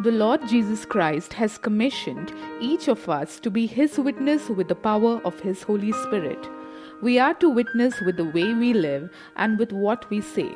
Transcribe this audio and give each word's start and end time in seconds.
The 0.00 0.12
Lord 0.12 0.46
Jesus 0.46 0.84
Christ 0.84 1.32
has 1.32 1.56
commissioned 1.56 2.30
each 2.60 2.86
of 2.86 3.08
us 3.08 3.40
to 3.40 3.50
be 3.50 3.66
His 3.66 3.98
witness 3.98 4.50
with 4.50 4.68
the 4.68 4.74
power 4.74 5.22
of 5.24 5.40
His 5.40 5.62
Holy 5.62 5.90
Spirit. 5.92 6.38
We 7.00 7.18
are 7.18 7.32
to 7.36 7.48
witness 7.48 7.98
with 8.02 8.18
the 8.18 8.26
way 8.26 8.52
we 8.52 8.74
live 8.74 9.10
and 9.36 9.58
with 9.58 9.72
what 9.72 10.10
we 10.10 10.20
say. 10.20 10.50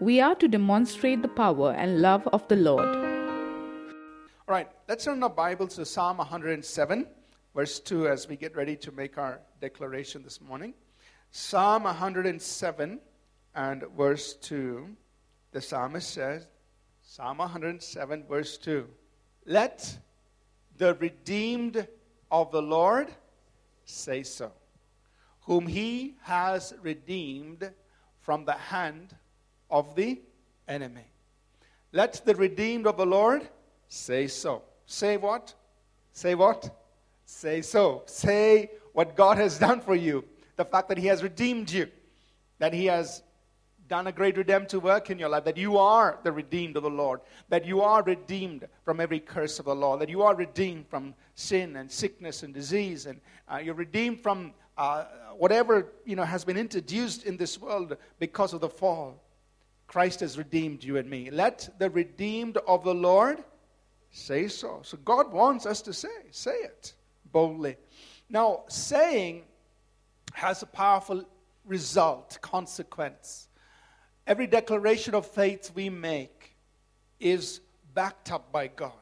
We 0.00 0.20
are 0.20 0.34
to 0.34 0.48
demonstrate 0.48 1.22
the 1.22 1.28
power 1.28 1.70
and 1.70 2.02
love 2.02 2.26
of 2.32 2.48
the 2.48 2.56
Lord. 2.56 2.88
All 4.48 4.52
right, 4.56 4.68
let's 4.88 5.04
turn 5.04 5.22
our 5.22 5.30
Bibles 5.30 5.76
to 5.76 5.84
Psalm 5.84 6.16
107, 6.16 7.06
verse 7.54 7.78
2, 7.78 8.08
as 8.08 8.26
we 8.26 8.34
get 8.34 8.56
ready 8.56 8.74
to 8.74 8.90
make 8.90 9.16
our 9.16 9.42
declaration 9.60 10.24
this 10.24 10.40
morning. 10.40 10.74
Psalm 11.30 11.84
107 11.84 12.98
and 13.54 13.84
verse 13.96 14.34
2, 14.34 14.88
the 15.52 15.60
psalmist 15.60 16.10
says, 16.10 16.48
Psalm 17.14 17.36
107, 17.36 18.24
verse 18.26 18.56
2, 18.56 18.88
Let 19.44 19.98
the 20.78 20.94
redeemed 20.94 21.86
of 22.30 22.50
the 22.50 22.62
Lord 22.62 23.08
say 23.84 24.22
so, 24.22 24.50
whom 25.42 25.66
he 25.66 26.14
has 26.22 26.72
redeemed 26.80 27.70
from 28.22 28.46
the 28.46 28.54
hand 28.54 29.14
of 29.70 29.94
the 29.94 30.22
enemy. 30.66 31.04
Let 31.92 32.24
the 32.24 32.34
redeemed 32.34 32.86
of 32.86 32.96
the 32.96 33.04
Lord 33.04 33.46
say 33.88 34.26
so. 34.26 34.62
Say 34.86 35.18
what? 35.18 35.52
Say 36.14 36.34
what? 36.34 36.74
Say 37.26 37.60
so. 37.60 38.04
Say 38.06 38.70
what 38.94 39.16
God 39.16 39.36
has 39.36 39.58
done 39.58 39.82
for 39.82 39.94
you. 39.94 40.24
The 40.56 40.64
fact 40.64 40.88
that 40.88 40.96
He 40.96 41.08
has 41.08 41.22
redeemed 41.22 41.70
you, 41.70 41.88
that 42.58 42.72
He 42.72 42.86
has 42.86 43.22
done 43.92 44.06
a 44.06 44.12
great 44.12 44.38
redemptive 44.38 44.82
work 44.82 45.10
in 45.10 45.18
your 45.18 45.28
life, 45.28 45.44
that 45.44 45.58
you 45.58 45.76
are 45.76 46.18
the 46.22 46.32
redeemed 46.32 46.78
of 46.78 46.82
the 46.82 46.88
Lord, 46.88 47.20
that 47.50 47.66
you 47.66 47.82
are 47.82 48.02
redeemed 48.02 48.66
from 48.86 49.00
every 49.00 49.20
curse 49.20 49.58
of 49.58 49.66
the 49.66 49.74
law, 49.74 49.98
that 49.98 50.08
you 50.08 50.22
are 50.22 50.34
redeemed 50.34 50.86
from 50.88 51.12
sin 51.34 51.76
and 51.76 51.92
sickness 51.92 52.42
and 52.42 52.54
disease, 52.54 53.04
and 53.04 53.20
uh, 53.52 53.58
you're 53.58 53.74
redeemed 53.74 54.22
from 54.22 54.54
uh, 54.78 55.04
whatever 55.36 55.88
you 56.06 56.16
know 56.16 56.24
has 56.24 56.42
been 56.42 56.56
introduced 56.56 57.24
in 57.24 57.36
this 57.36 57.60
world 57.60 57.98
because 58.18 58.54
of 58.54 58.62
the 58.62 58.68
fall. 58.68 59.22
Christ 59.88 60.20
has 60.20 60.38
redeemed 60.38 60.82
you 60.82 60.96
and 60.96 61.10
me. 61.10 61.28
Let 61.30 61.68
the 61.78 61.90
redeemed 61.90 62.56
of 62.66 62.84
the 62.84 62.94
Lord 62.94 63.44
say 64.10 64.48
so. 64.48 64.80
So 64.84 64.96
God 65.04 65.30
wants 65.30 65.66
us 65.66 65.82
to 65.82 65.92
say, 65.92 66.08
say 66.30 66.54
it 66.54 66.94
boldly. 67.30 67.76
Now, 68.30 68.64
saying 68.68 69.42
has 70.32 70.62
a 70.62 70.66
powerful 70.66 71.26
result, 71.66 72.38
consequence. 72.40 73.48
Every 74.26 74.46
declaration 74.46 75.14
of 75.14 75.26
faith 75.26 75.72
we 75.74 75.90
make 75.90 76.56
is 77.18 77.60
backed 77.94 78.30
up 78.30 78.52
by 78.52 78.68
God. 78.68 78.92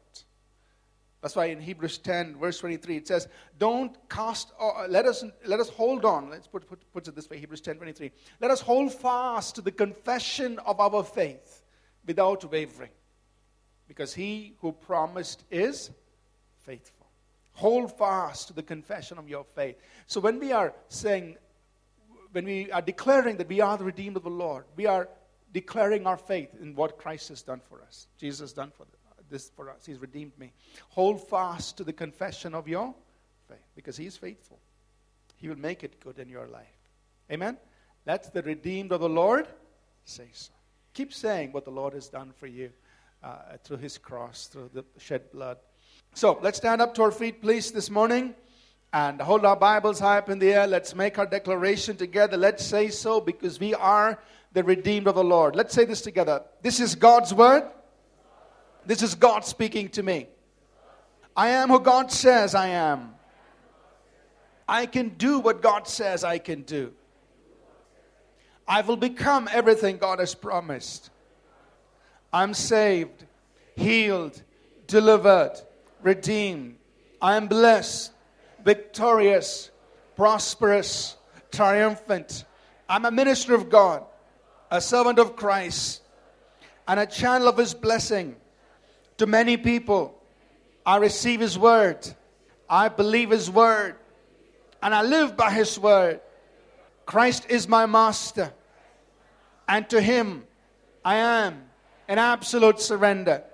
That's 1.21 1.37
why 1.37 1.47
in 1.47 1.61
Hebrews 1.61 1.99
10, 1.99 2.37
verse 2.37 2.59
23, 2.61 2.97
it 2.97 3.09
says, 3.09 3.29
Don't 3.59 3.95
cast, 4.09 4.53
or 4.59 4.85
uh, 4.85 4.89
let 4.89 5.05
us, 5.05 5.23
let 5.45 5.61
us 5.61 5.69
hold 5.69 6.07
on. 6.07 6.31
Let's 6.31 6.47
put, 6.47 6.67
put, 6.67 6.81
put 6.93 7.07
it 7.09 7.15
this 7.15 7.29
way 7.29 7.39
Hebrews 7.39 7.61
10, 7.61 7.77
23. 7.77 8.11
Let 8.41 8.51
us 8.51 8.63
hold 8.63 8.93
fast 8.93 9.55
to 9.57 9.61
the 9.61 9.71
confession 9.71 10.59
of 10.61 10.81
our 10.81 11.05
faith 11.05 11.63
without 12.07 12.51
wavering, 12.51 12.91
because 13.87 14.15
he 14.15 14.55
who 14.61 14.73
promised 14.73 15.45
is 15.51 15.91
faithful. 16.65 17.07
Hold 17.53 17.97
fast 17.99 18.49
to 18.49 18.55
the 18.55 18.63
confession 18.63 19.19
of 19.19 19.29
your 19.29 19.45
faith. 19.45 19.77
So 20.07 20.21
when 20.21 20.39
we 20.41 20.53
are 20.53 20.73
saying, 20.89 21.37
when 22.33 22.45
we 22.45 22.71
are 22.71 22.83
declaring 22.83 23.37
that 23.39 23.49
we 23.49 23.61
are 23.61 23.77
the 23.77 23.85
redeemed 23.85 24.17
of 24.17 24.23
the 24.23 24.31
Lord, 24.31 24.65
we 24.77 24.87
are 24.87 25.09
declaring 25.53 26.07
our 26.07 26.17
faith 26.17 26.51
in 26.61 26.75
what 26.75 26.99
Christ 26.99 27.29
has 27.29 27.43
done 27.43 27.61
for 27.69 27.83
us. 27.83 28.07
Jesus 28.19 28.41
has 28.41 28.53
done 28.53 28.73
for 28.77 28.87
this 29.29 29.51
for 29.55 29.71
us. 29.71 29.87
He's 29.87 29.99
redeemed 29.99 30.33
me. 30.39 30.53
Hold 30.91 31.27
fast 31.29 31.77
to 31.77 31.85
the 31.85 31.93
confession 31.93 32.55
of 32.55 32.69
your 32.69 32.95
faith 33.49 33.59
because 33.75 33.97
He 33.97 34.07
is 34.07 34.17
faithful. 34.17 34.59
He 35.37 35.49
will 35.49 35.59
make 35.59 35.85
it 35.85 36.01
good 36.01 36.19
in 36.19 36.29
your 36.29 36.47
life. 36.49 36.67
Amen? 37.31 37.57
Let 38.07 38.33
the 38.35 38.43
redeemed 38.43 38.93
of 38.93 39.01
the 39.01 39.09
Lord 39.09 39.47
say 40.05 40.29
so. 40.33 40.53
Keep 40.95 41.13
saying 41.13 41.53
what 41.53 41.65
the 41.65 41.71
Lord 41.71 41.95
has 41.95 42.09
done 42.09 42.33
for 42.37 42.47
you 42.47 42.71
uh, 43.23 43.57
through 43.63 43.79
His 43.79 43.99
cross, 43.99 44.49
through 44.49 44.71
the 44.75 44.85
shed 44.99 45.31
blood. 45.31 45.59
So 46.15 46.39
let's 46.43 46.59
stand 46.59 46.83
up 46.83 46.95
to 46.95 47.03
our 47.03 47.13
feet, 47.13 47.41
please, 47.41 47.71
this 47.71 47.91
morning 47.91 48.35
and 48.93 49.21
hold 49.21 49.45
our 49.45 49.57
Bibles 49.57 50.01
high 50.01 50.19
up 50.19 50.31
in 50.31 50.39
the 50.39 50.53
air. 50.53 50.67
Let's 50.67 50.95
make 50.95 51.19
our 51.19 51.27
declaration 51.27 51.97
together. 51.97 52.37
Let's 52.37 52.65
say 52.65 52.89
so 52.89 53.21
because 53.21 53.61
we 53.61 53.75
are 53.75 54.19
the 54.53 54.65
redeemed 54.65 55.07
of 55.07 55.15
the 55.15 55.25
Lord. 55.25 55.55
Let's 55.55 55.75
say 55.75 55.85
this 55.85 56.01
together. 56.01 56.43
This 56.63 56.81
is 56.81 56.95
God's 56.95 57.33
word. 57.33 57.65
This 58.85 59.03
is 59.03 59.15
God 59.15 59.45
speaking 59.45 59.89
to 59.91 60.03
me. 60.03 60.27
I 61.37 61.51
am 61.51 61.69
who 61.69 61.79
God 61.79 62.11
says 62.11 62.55
I 62.55 62.69
am. 62.69 63.15
I 64.69 64.87
can 64.87 65.11
do 65.11 65.39
what 65.39 65.63
God 65.63 65.87
says 65.87 66.25
I 66.25 66.39
can 66.39 66.63
do. 66.63 66.93
I 68.67 68.83
will 68.83 68.97
become 68.97 69.49
everything 69.53 69.99
God 69.99 70.21
has 70.21 70.35
promised. 70.35 71.11
I'm 72.33 72.55
saved, 72.55 73.25
healed, 73.77 74.41
delivered, 74.87 75.61
redeemed. 76.03 76.77
I 77.21 77.37
am 77.37 77.49
blessed, 77.49 78.13
victorious, 78.65 79.71
prosperous, 80.17 81.17
triumphant. 81.51 82.45
I'm 82.89 83.05
a 83.05 83.11
minister 83.11 83.55
of 83.55 83.71
God, 83.71 84.05
a 84.71 84.81
servant 84.81 85.19
of 85.19 85.37
Christ, 85.37 86.03
and 86.87 86.99
a 86.99 87.07
channel 87.07 87.49
of 87.49 87.57
His 87.57 87.75
blessing 87.75 88.37
to 89.19 89.27
many 89.27 89.57
people. 89.57 90.21
I 90.85 90.97
receive 90.97 91.41
His 91.41 91.59
word, 91.59 92.07
I 92.69 92.89
believe 92.89 93.31
His 93.31 93.51
word, 93.51 93.97
and 94.83 94.95
I 94.95 95.03
live 95.03 95.37
by 95.37 95.51
His 95.51 95.79
word. 95.79 96.21
Christ 97.07 97.47
is 97.49 97.69
my 97.69 97.87
master, 97.87 98.53
and 99.69 99.89
to 99.91 100.01
Him 100.01 100.45
I 101.05 101.17
am 101.17 101.63
in 102.09 102.19
absolute 102.19 102.81
surrender. 102.81 103.45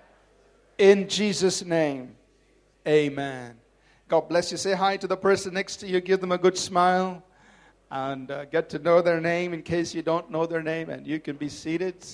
In 0.78 1.08
Jesus' 1.08 1.64
name, 1.64 2.16
amen. 2.86 3.56
God 4.08 4.28
bless 4.28 4.52
you. 4.52 4.56
Say 4.56 4.74
hi 4.74 4.96
to 4.98 5.08
the 5.08 5.16
person 5.16 5.52
next 5.52 5.78
to 5.78 5.88
you, 5.88 6.00
give 6.00 6.20
them 6.20 6.30
a 6.30 6.38
good 6.38 6.56
smile, 6.56 7.24
and 7.90 8.30
uh, 8.30 8.44
get 8.44 8.68
to 8.68 8.78
know 8.78 9.02
their 9.02 9.20
name 9.20 9.52
in 9.52 9.62
case 9.62 9.96
you 9.96 10.02
don't 10.02 10.30
know 10.30 10.46
their 10.46 10.62
name, 10.62 10.90
and 10.90 11.04
you 11.04 11.18
can 11.18 11.34
be 11.34 11.48
seated. 11.48 12.06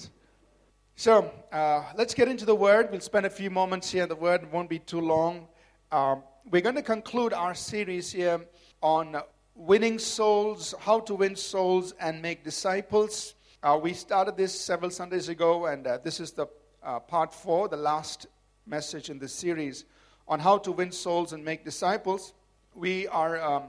So 0.96 1.30
uh, 1.52 1.82
let's 1.94 2.14
get 2.14 2.28
into 2.28 2.46
the 2.46 2.54
word. 2.54 2.90
We'll 2.90 3.00
spend 3.00 3.26
a 3.26 3.30
few 3.30 3.50
moments 3.50 3.90
here. 3.90 4.06
The 4.06 4.16
word 4.16 4.50
won't 4.50 4.70
be 4.70 4.78
too 4.78 5.02
long. 5.02 5.48
Um, 5.90 6.22
we're 6.50 6.62
going 6.62 6.76
to 6.76 6.82
conclude 6.82 7.34
our 7.34 7.54
series 7.54 8.10
here 8.10 8.40
on 8.80 9.20
winning 9.54 9.98
souls, 9.98 10.74
how 10.80 11.00
to 11.00 11.14
win 11.14 11.36
souls 11.36 11.92
and 12.00 12.22
make 12.22 12.42
disciples. 12.42 13.34
Uh, 13.62 13.78
we 13.80 13.92
started 13.92 14.38
this 14.38 14.58
several 14.58 14.90
Sundays 14.90 15.28
ago, 15.28 15.66
and 15.66 15.86
uh, 15.86 15.98
this 16.02 16.20
is 16.20 16.32
the 16.32 16.46
uh, 16.82 17.00
part 17.00 17.34
four, 17.34 17.68
the 17.68 17.76
last 17.76 18.28
message 18.66 19.10
in 19.10 19.18
this 19.18 19.34
series 19.34 19.84
on 20.32 20.40
how 20.40 20.56
to 20.56 20.72
win 20.72 20.90
souls 20.90 21.34
and 21.34 21.44
make 21.44 21.62
disciples. 21.62 22.32
We 22.74 23.06
are 23.08 23.38
um, 23.42 23.64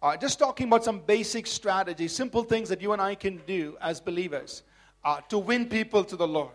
uh, 0.00 0.16
just 0.16 0.38
talking 0.38 0.68
about 0.68 0.84
some 0.84 1.00
basic 1.00 1.44
strategies, 1.44 2.14
simple 2.14 2.44
things 2.44 2.68
that 2.68 2.80
you 2.80 2.92
and 2.92 3.02
I 3.02 3.16
can 3.16 3.38
do 3.48 3.76
as 3.80 4.00
believers 4.00 4.62
uh, 5.04 5.22
to 5.28 5.38
win 5.38 5.66
people 5.66 6.04
to 6.04 6.14
the 6.14 6.28
Lord 6.28 6.52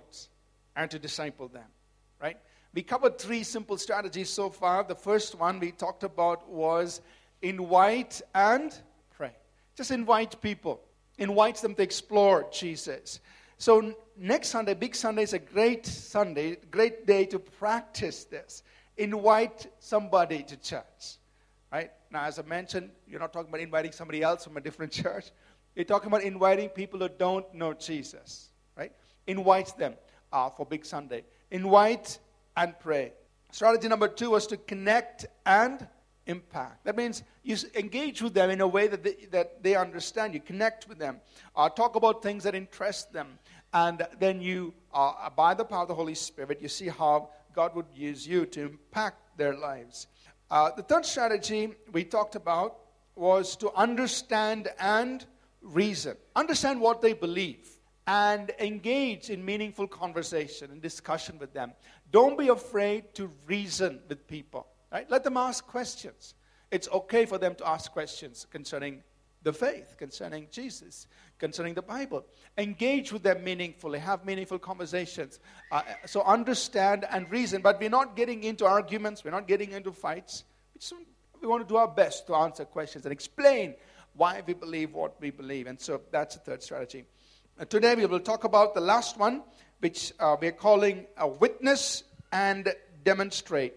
and 0.78 0.90
to 0.92 0.97
disciple 0.97 1.50
them, 1.50 1.68
right? 2.22 2.38
We 2.74 2.84
covered 2.84 3.20
three 3.20 3.44
simple 3.44 3.78
strategies 3.78 4.30
so 4.30 4.50
far. 4.50 4.86
The 4.86 4.96
first 4.96 5.38
one 5.38 5.59
we 5.59 5.72
talked 5.72 6.06
about 6.06 6.50
was 6.50 7.02
invite 7.41 8.22
and 8.34 8.74
pray. 9.12 9.34
Just 9.76 9.91
invite 9.91 10.41
people, 10.41 10.80
invite 11.18 11.58
them 11.58 11.76
to 11.76 11.84
explore 11.84 12.47
Jesus. 12.50 13.20
So, 13.58 13.94
next 14.16 14.47
Sunday, 14.47 14.74
Big 14.74 14.96
Sunday, 14.96 15.24
is 15.24 15.34
a 15.34 15.40
great 15.40 15.86
Sunday, 15.86 16.56
great 16.72 17.06
day 17.06 17.26
to 17.26 17.40
practice 17.40 18.23
this. 18.23 18.64
Invite 18.99 19.67
somebody 19.79 20.43
to 20.43 20.57
church, 20.57 21.17
right? 21.72 21.90
Now, 22.11 22.25
as 22.25 22.37
I 22.37 22.41
mentioned, 22.41 22.91
you're 23.07 23.19
not 23.19 23.31
talking 23.31 23.49
about 23.49 23.61
inviting 23.61 23.93
somebody 23.93 24.22
else 24.22 24.43
from 24.43 24.57
a 24.57 24.61
different 24.61 24.91
church. 25.03 25.31
You're 25.73 25.85
talking 25.85 26.07
about 26.07 26.23
inviting 26.23 26.67
people 26.67 26.99
who 26.99 27.07
don't 27.07 27.51
know 27.55 27.73
Jesus, 27.73 28.49
right? 28.78 28.91
Invite 29.25 29.78
them 29.78 29.93
uh, 30.34 30.49
for 30.49 30.66
Big 30.66 30.85
Sunday. 30.85 31.23
Invite 31.49 32.19
and 32.57 32.78
pray. 32.79 33.13
Strategy 33.51 33.87
number 33.87 34.09
two 34.09 34.31
was 34.31 34.46
to 34.47 34.57
connect 34.57 35.28
and 35.45 35.87
impact. 36.25 36.84
That 36.84 36.97
means 36.97 37.23
you 37.43 37.55
engage 37.75 38.22
with 38.22 38.34
them 38.34 38.49
in 38.49 38.59
a 38.59 38.67
way 38.67 38.87
that 38.87 39.03
they, 39.03 39.28
that 39.31 39.63
they 39.63 39.75
understand. 39.75 40.34
You 40.34 40.41
connect 40.41 40.90
with 40.90 40.99
them. 40.99 41.22
Uh, 41.55 41.69
talk 41.69 41.95
about 41.95 42.22
things 42.22 42.43
that 42.43 42.53
interest 42.53 43.13
them. 43.13 43.40
And 43.73 44.05
then 44.19 44.41
you, 44.41 44.73
uh, 44.93 45.29
by 45.29 45.53
the 45.53 45.63
power 45.63 45.84
of 45.84 45.87
the 45.87 45.95
Holy 45.95 46.16
Spirit, 46.16 46.61
you 46.61 46.67
see 46.67 46.90
how 46.90 47.29
God 47.53 47.75
would 47.75 47.87
use 47.93 48.28
you 48.28 48.46
to 48.47 48.61
impact 48.61 49.37
their 49.37 49.55
lives. 49.55 50.07
Uh, 50.51 50.72
the 50.72 50.84
third 50.84 51.05
strategy 51.05 51.73
we 51.91 52.03
talked 52.03 52.35
about 52.35 52.78
was 53.16 53.55
to 53.57 53.72
understand 53.73 54.69
and 54.79 55.25
reason. 55.61 56.16
Understand 56.35 56.79
what 56.79 57.01
they 57.01 57.13
believe 57.13 57.67
and 58.07 58.51
engage 58.59 59.29
in 59.29 59.46
meaningful 59.46 59.87
conversation 59.87 60.72
and 60.72 60.81
discussion 60.81 61.37
with 61.37 61.53
them. 61.53 61.73
Don't 62.11 62.37
be 62.37 62.47
afraid 62.47 63.13
to 63.13 63.31
reason 63.46 63.99
with 64.07 64.28
people. 64.28 64.66
Right? 64.91 65.09
Let 65.11 65.23
them 65.23 65.37
ask 65.37 65.67
questions. 65.67 66.34
It's 66.72 66.87
okay 66.90 67.25
for 67.25 67.37
them 67.37 67.53
to 67.55 67.67
ask 67.67 67.91
questions 67.91 68.47
concerning 68.49 69.03
the 69.44 69.53
faith, 69.53 69.96
concerning 69.97 70.47
Jesus, 70.52 71.08
concerning 71.38 71.74
the 71.74 71.82
Bible. 71.82 72.26
Engage 72.58 73.14
with 73.14 73.24
them 73.24 73.44
meaningfully, 73.44 74.00
have 74.00 74.26
meaningful 74.26 74.59
conversations. 74.59 75.40
Uh, 75.72 75.82
so 76.06 76.22
understand 76.24 77.06
and 77.09 77.30
reason, 77.32 77.62
but 77.62 77.80
we're 77.80 77.90
not 77.90 78.16
getting 78.16 78.44
into 78.44 78.66
arguments, 78.66 79.24
we're 79.24 79.32
not 79.32 79.47
getting 79.47 79.72
into 79.72 79.91
fights. 79.91 80.44
We, 80.74 80.80
just, 80.80 80.94
we 81.41 81.47
want 81.47 81.66
to 81.66 81.72
do 81.72 81.78
our 81.78 81.88
best 81.88 82.28
to 82.28 82.36
answer 82.36 82.66
questions 82.66 83.06
and 83.06 83.14
explain 83.14 83.76
why 84.14 84.44
we 84.46 84.53
believe 84.53 84.94
what 84.94 85.20
we 85.22 85.30
believe. 85.30 85.68
And 85.68 85.80
so 85.80 86.02
that's 86.12 86.36
the 86.36 86.41
third 86.41 86.62
strategy. 86.62 87.06
Uh, 87.58 87.66
today 87.66 87.96
we 87.96 88.06
will 88.06 88.20
talk 88.20 88.44
about 88.44 88.74
the 88.74 88.82
last 88.82 89.18
one, 89.18 89.44
which 89.80 90.12
uh, 90.20 90.36
we're 90.41 90.52
calling 90.52 91.06
a 91.18 91.28
witness 91.28 92.03
and 92.34 92.74
demonstrate. 93.06 93.74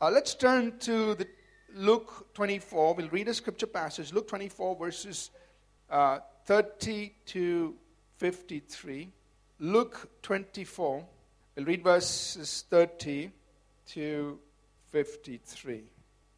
Uh, 0.00 0.10
let's 0.10 0.34
turn 0.34 0.78
to 0.78 1.14
the 1.16 1.26
Luke 1.74 2.32
24. 2.34 2.94
We'll 2.94 3.08
read 3.08 3.28
a 3.28 3.34
scripture 3.34 3.66
passage. 3.66 4.12
Luke 4.12 4.28
24, 4.28 4.76
verses 4.76 5.30
uh, 5.90 6.20
30 6.46 7.12
to 7.26 7.74
53. 8.18 9.10
Luke 9.58 10.08
24. 10.22 11.04
We'll 11.56 11.64
read 11.64 11.84
verses 11.84 12.64
30 12.70 13.30
to 13.88 14.38
53. 14.90 15.82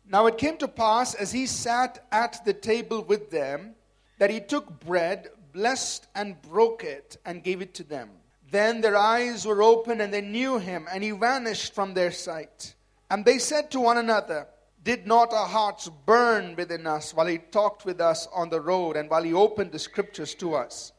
Now 0.09 0.27
it 0.27 0.39
came 0.39 0.57
to 0.59 0.69
pass 0.69 1.15
as 1.15 1.33
he 1.33 1.47
sat 1.47 2.05
at 2.11 2.45
the 2.45 2.53
table 2.53 3.03
with 3.03 3.31
them 3.31 3.75
that 4.19 4.31
he 4.31 4.41
took 4.41 4.81
bread, 4.81 5.29
blessed 5.53 6.07
and 6.15 6.41
broke 6.43 6.85
it, 6.85 7.17
and 7.25 7.43
gave 7.43 7.63
it 7.63 7.75
to 7.75 7.85
them. 7.85 8.11
Then 8.51 8.81
their 8.81 8.97
eyes 8.97 9.47
were 9.47 9.63
opened 9.63 10.03
and 10.03 10.13
they 10.13 10.21
knew 10.21 10.59
him, 10.59 10.87
and 10.93 11.03
he 11.03 11.13
vanished 11.13 11.75
from 11.75 11.95
their 11.95 12.11
sight. 12.11 12.75
And 13.11 13.25
they 13.25 13.39
said 13.39 13.71
to 13.71 13.81
one 13.81 13.99
another, 13.99 14.47
Did 14.83 15.07
not 15.07 15.33
our 15.33 15.47
hearts 15.47 15.89
burn 16.07 16.57
within 16.57 16.87
us 16.87 17.15
while 17.15 17.27
he 17.27 17.39
talked 17.39 17.85
with 17.85 18.01
us 18.01 18.27
on 18.35 18.51
the 18.51 18.61
road 18.61 18.97
and 18.97 19.09
while 19.09 19.23
he 19.23 19.33
opened 19.33 19.73
the 19.73 19.79
scriptures 19.79 20.35
to 20.37 20.55
us? 20.55 20.93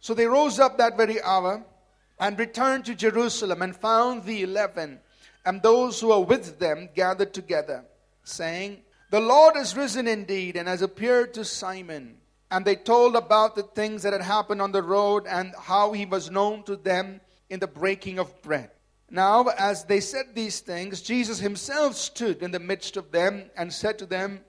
So 0.00 0.14
they 0.14 0.26
rose 0.26 0.58
up 0.58 0.78
that 0.78 0.96
very 0.96 1.22
hour 1.22 1.64
and 2.18 2.38
returned 2.38 2.84
to 2.86 2.94
Jerusalem 2.94 3.62
and 3.62 3.76
found 3.76 4.24
the 4.24 4.42
eleven 4.42 5.00
and 5.48 5.62
those 5.62 6.00
who 6.00 6.08
were 6.08 6.20
with 6.20 6.58
them 6.58 6.90
gathered 6.94 7.32
together, 7.32 7.84
saying, 8.22 8.82
The 9.10 9.20
Lord 9.20 9.56
is 9.56 9.74
risen 9.74 10.06
indeed 10.06 10.56
and 10.56 10.68
has 10.68 10.82
appeared 10.82 11.32
to 11.34 11.44
Simon. 11.44 12.18
And 12.50 12.64
they 12.64 12.76
told 12.76 13.16
about 13.16 13.54
the 13.56 13.62
things 13.62 14.02
that 14.02 14.12
had 14.12 14.22
happened 14.22 14.60
on 14.60 14.72
the 14.72 14.82
road 14.82 15.26
and 15.26 15.54
how 15.58 15.92
he 15.92 16.06
was 16.06 16.30
known 16.30 16.64
to 16.64 16.76
them 16.76 17.20
in 17.48 17.60
the 17.60 17.66
breaking 17.66 18.18
of 18.18 18.42
bread. 18.42 18.70
Now, 19.10 19.46
as 19.46 19.84
they 19.84 20.00
said 20.00 20.34
these 20.34 20.60
things, 20.60 21.00
Jesus 21.00 21.38
himself 21.38 21.94
stood 21.94 22.42
in 22.42 22.50
the 22.50 22.58
midst 22.60 22.96
of 22.96 23.10
them 23.10 23.50
and 23.56 23.72
said 23.72 23.98
to 23.98 24.06
them, 24.06 24.40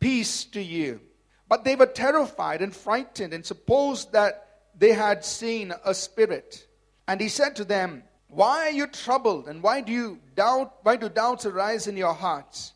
Peace 0.00 0.44
to 0.46 0.62
you. 0.62 1.00
But 1.48 1.64
they 1.64 1.76
were 1.76 1.86
terrified 1.86 2.60
and 2.60 2.74
frightened 2.74 3.32
and 3.32 3.46
supposed 3.46 4.12
that 4.12 4.48
they 4.76 4.92
had 4.92 5.24
seen 5.24 5.72
a 5.84 5.94
spirit. 5.94 6.66
And 7.06 7.20
he 7.20 7.28
said 7.28 7.56
to 7.56 7.64
them, 7.64 8.02
Why 8.28 8.66
are 8.66 8.70
you 8.70 8.86
troubled? 8.86 9.48
And 9.48 9.62
why 9.62 9.80
do 9.80 9.92
you 9.92 10.18
doubt? 10.34 10.74
Why 10.82 10.96
do 10.96 11.08
doubts 11.08 11.46
arise 11.46 11.86
in 11.86 11.96
your 11.96 12.14
hearts? 12.14 12.74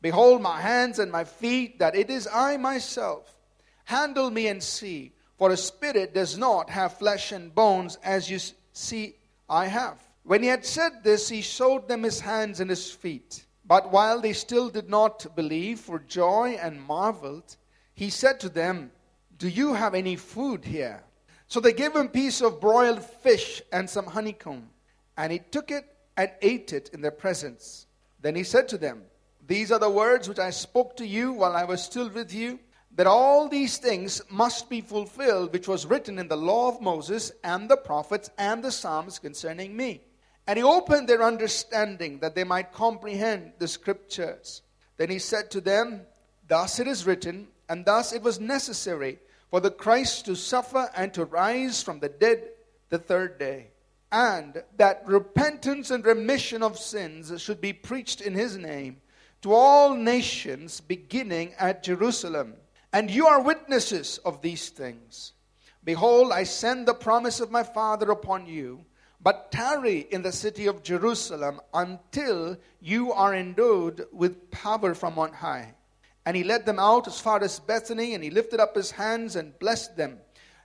Behold 0.00 0.42
my 0.42 0.60
hands 0.60 0.98
and 0.98 1.10
my 1.10 1.24
feet, 1.24 1.78
that 1.78 1.94
it 1.94 2.10
is 2.10 2.28
I 2.32 2.56
myself. 2.56 3.34
Handle 3.84 4.30
me 4.30 4.48
and 4.48 4.62
see, 4.62 5.12
for 5.38 5.50
a 5.50 5.56
spirit 5.56 6.14
does 6.14 6.36
not 6.36 6.70
have 6.70 6.98
flesh 6.98 7.32
and 7.32 7.54
bones, 7.54 7.98
as 8.04 8.30
you 8.30 8.38
see 8.72 9.14
I 9.48 9.66
have. 9.66 9.98
When 10.24 10.42
he 10.42 10.48
had 10.48 10.64
said 10.64 11.02
this, 11.02 11.28
he 11.28 11.42
showed 11.42 11.88
them 11.88 12.04
his 12.04 12.20
hands 12.20 12.60
and 12.60 12.70
his 12.70 12.90
feet. 12.90 13.44
But 13.64 13.90
while 13.90 14.20
they 14.20 14.32
still 14.32 14.68
did 14.68 14.88
not 14.88 15.34
believe 15.34 15.80
for 15.80 15.98
joy 15.98 16.58
and 16.60 16.82
marveled, 16.82 17.56
he 17.94 18.10
said 18.10 18.38
to 18.40 18.48
them, 18.48 18.92
Do 19.36 19.48
you 19.48 19.74
have 19.74 19.94
any 19.94 20.16
food 20.16 20.64
here? 20.64 21.02
So 21.48 21.60
they 21.60 21.72
gave 21.72 21.94
him 21.94 22.06
a 22.06 22.08
piece 22.08 22.40
of 22.40 22.60
broiled 22.60 23.04
fish 23.04 23.62
and 23.72 23.88
some 23.88 24.06
honeycomb. 24.06 24.70
And 25.16 25.32
he 25.32 25.38
took 25.38 25.70
it 25.70 25.84
and 26.16 26.30
ate 26.40 26.72
it 26.72 26.90
in 26.92 27.00
their 27.00 27.10
presence. 27.10 27.86
Then 28.20 28.36
he 28.36 28.44
said 28.44 28.68
to 28.68 28.78
them, 28.78 29.02
These 29.46 29.72
are 29.72 29.78
the 29.78 29.90
words 29.90 30.28
which 30.28 30.38
I 30.38 30.50
spoke 30.50 30.96
to 30.96 31.06
you 31.06 31.32
while 31.32 31.56
I 31.56 31.64
was 31.64 31.82
still 31.82 32.08
with 32.08 32.32
you 32.32 32.58
that 32.94 33.06
all 33.06 33.48
these 33.48 33.78
things 33.78 34.22
must 34.30 34.68
be 34.68 34.80
fulfilled, 34.80 35.52
which 35.52 35.68
was 35.68 35.86
written 35.86 36.18
in 36.18 36.28
the 36.28 36.36
law 36.36 36.68
of 36.68 36.80
Moses 36.80 37.32
and 37.42 37.68
the 37.68 37.76
prophets 37.76 38.30
and 38.38 38.62
the 38.62 38.70
Psalms 38.70 39.18
concerning 39.18 39.76
me. 39.76 40.02
And 40.46 40.56
he 40.56 40.62
opened 40.62 41.08
their 41.08 41.22
understanding 41.22 42.18
that 42.18 42.34
they 42.34 42.44
might 42.44 42.72
comprehend 42.72 43.52
the 43.58 43.68
scriptures. 43.68 44.62
Then 44.96 45.10
he 45.10 45.18
said 45.18 45.50
to 45.52 45.60
them, 45.60 46.02
Thus 46.48 46.80
it 46.80 46.86
is 46.86 47.06
written, 47.06 47.48
and 47.68 47.84
thus 47.84 48.12
it 48.12 48.22
was 48.22 48.40
necessary 48.40 49.18
for 49.50 49.60
the 49.60 49.70
Christ 49.70 50.24
to 50.26 50.34
suffer 50.34 50.90
and 50.96 51.12
to 51.14 51.24
rise 51.24 51.82
from 51.82 52.00
the 52.00 52.08
dead 52.08 52.42
the 52.88 52.98
third 52.98 53.38
day, 53.38 53.68
and 54.10 54.62
that 54.76 55.02
repentance 55.06 55.90
and 55.90 56.04
remission 56.04 56.62
of 56.62 56.78
sins 56.78 57.40
should 57.40 57.60
be 57.60 57.72
preached 57.72 58.20
in 58.20 58.34
his 58.34 58.56
name 58.56 59.00
to 59.40 59.52
all 59.52 59.94
nations, 59.94 60.80
beginning 60.80 61.54
at 61.58 61.82
Jerusalem. 61.82 62.54
And 62.92 63.10
you 63.10 63.26
are 63.26 63.42
witnesses 63.42 64.18
of 64.18 64.42
these 64.42 64.68
things. 64.68 65.32
Behold, 65.84 66.32
I 66.32 66.44
send 66.44 66.86
the 66.86 66.94
promise 66.94 67.40
of 67.40 67.50
my 67.50 67.62
Father 67.62 68.10
upon 68.10 68.46
you, 68.46 68.84
but 69.22 69.52
tarry 69.52 70.00
in 70.10 70.22
the 70.22 70.32
city 70.32 70.66
of 70.66 70.82
Jerusalem 70.82 71.60
until 71.72 72.56
you 72.80 73.12
are 73.12 73.34
endowed 73.34 74.06
with 74.12 74.50
power 74.50 74.94
from 74.94 75.18
on 75.18 75.32
high. 75.32 75.74
And 76.26 76.36
he 76.36 76.44
led 76.44 76.66
them 76.66 76.78
out 76.78 77.06
as 77.06 77.20
far 77.20 77.42
as 77.42 77.60
Bethany, 77.60 78.14
and 78.14 78.22
he 78.22 78.30
lifted 78.30 78.60
up 78.60 78.76
his 78.76 78.92
hands 78.92 79.36
and 79.36 79.58
blessed 79.58 79.96
them. 79.96 80.18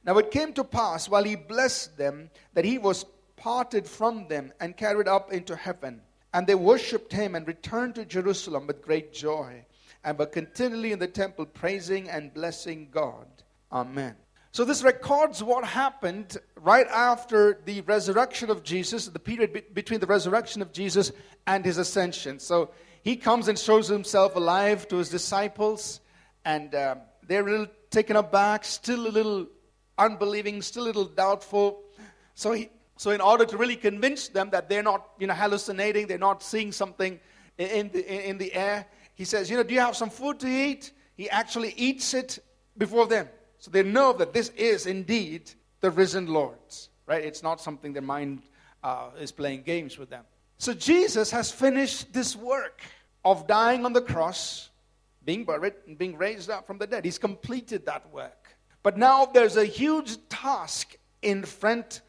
Now 0.04 0.18
it 0.18 0.32
came 0.32 0.54
to 0.54 0.64
pass, 0.64 1.10
while 1.10 1.24
he 1.24 1.36
blessed 1.36 1.98
them, 1.98 2.30
that 2.54 2.66
he 2.66 2.78
was 2.78 3.06
parted 3.36 3.88
from 3.88 4.28
them 4.28 4.54
and 4.60 4.78
carried 4.78 5.08
up 5.08 5.32
into 5.32 5.56
heaven. 5.56 6.02
And 6.34 6.46
they 6.46 6.56
worshipped 6.56 7.14
him 7.14 7.36
and 7.36 7.48
returned 7.48 7.96
to 7.96 8.06
Jerusalem 8.06 8.68
with 8.68 8.82
great 8.82 9.14
joy 9.14 9.66
and 10.04 10.18
were 10.18 10.26
continually 10.26 10.92
in 10.92 11.00
the 11.00 11.08
temple 11.08 11.46
praising 11.46 12.10
and 12.10 12.34
blessing 12.34 12.90
God. 12.92 13.28
Amen. 13.72 14.16
So, 14.58 14.66
this 14.66 14.82
records 14.82 15.44
what 15.44 15.64
happened 15.66 16.36
right 16.56 16.88
after 16.88 17.62
the 17.66 17.82
resurrection 17.82 18.50
of 18.50 18.64
Jesus, 18.64 19.06
the 19.06 19.20
period 19.20 19.54
be- 19.54 19.62
between 19.72 20.00
the 20.00 20.08
resurrection 20.08 20.64
of 20.64 20.74
Jesus 20.74 21.12
and 21.46 21.64
his 21.64 21.78
ascension. 21.78 22.40
So, 22.40 22.72
he 23.04 23.18
comes 23.18 23.50
and 23.50 23.60
shows 23.60 23.88
himself 23.88 24.36
alive 24.36 24.88
to 24.88 24.96
his 24.96 25.10
disciples, 25.10 26.00
and 26.44 26.74
uh, 26.74 26.96
they're 27.22 27.48
a 27.48 27.52
little 27.52 27.68
taken 27.92 28.16
aback, 28.16 28.66
still 28.66 29.06
a 29.06 29.14
little 29.14 29.46
unbelieving, 29.96 30.64
still 30.64 30.86
a 30.86 30.88
little 30.88 31.06
doubtful. 31.06 31.84
So, 32.34 32.54
he, 32.54 32.72
so 32.96 33.12
in 33.12 33.22
order 33.22 33.46
to 33.46 33.58
really 33.58 33.76
convince 33.76 34.30
them 34.30 34.50
that 34.50 34.70
they're 34.70 34.82
not 34.82 35.08
you 35.20 35.28
know, 35.28 35.36
hallucinating, 35.36 36.08
they're 36.08 36.18
not 36.18 36.42
seeing 36.42 36.72
something 36.72 37.20
in 37.60 37.92
the, 37.92 38.28
in 38.28 38.40
the 38.40 38.56
air, 38.56 38.88
he 39.14 39.24
says, 39.24 39.52
You 39.52 39.58
know, 39.58 39.62
do 39.62 39.76
you 39.76 39.82
have 39.82 39.96
some 39.96 40.10
food 40.10 40.40
to 40.40 40.48
eat? 40.48 40.94
He 41.16 41.30
actually 41.30 41.76
eats 41.78 42.16
it 42.16 42.40
before 42.76 43.06
them. 43.06 43.30
So 43.60 43.72
they 43.72 43.84
know 43.84 44.14
that 44.14 44.34
this 44.34 44.50
is 44.50 44.86
indeed 44.86 45.52
the 45.82 45.90
risen 45.90 46.28
Lord, 46.28 46.58
right? 47.06 47.24
It's 47.24 47.44
not 47.44 47.62
something 47.62 47.94
their 47.94 48.02
mind 48.02 48.42
uh, 48.84 49.10
is 49.20 49.32
playing 49.32 49.64
games 49.64 49.98
with 49.98 50.10
them. 50.10 50.24
So 50.58 50.74
Jesus 50.74 51.32
has 51.32 51.52
finished 51.52 52.14
this 52.14 52.36
work 52.36 52.82
of 53.24 53.48
dying 53.48 53.86
on 53.86 53.94
the 53.94 54.02
cross, 54.02 54.70
being 55.26 55.44
buried, 55.44 55.74
and 55.86 55.98
being 55.98 56.18
raised 56.18 56.50
up 56.50 56.66
from 56.66 56.78
the 56.78 56.88
dead. 56.88 57.06
He's 57.06 57.20
completed 57.20 57.86
that 57.86 58.12
work. 58.12 58.56
But 58.84 58.98
now 58.98 59.26
there's 59.26 59.58
a 59.58 59.66
huge 59.66 60.18
task 60.30 60.96
in 61.22 61.44
front 61.44 62.02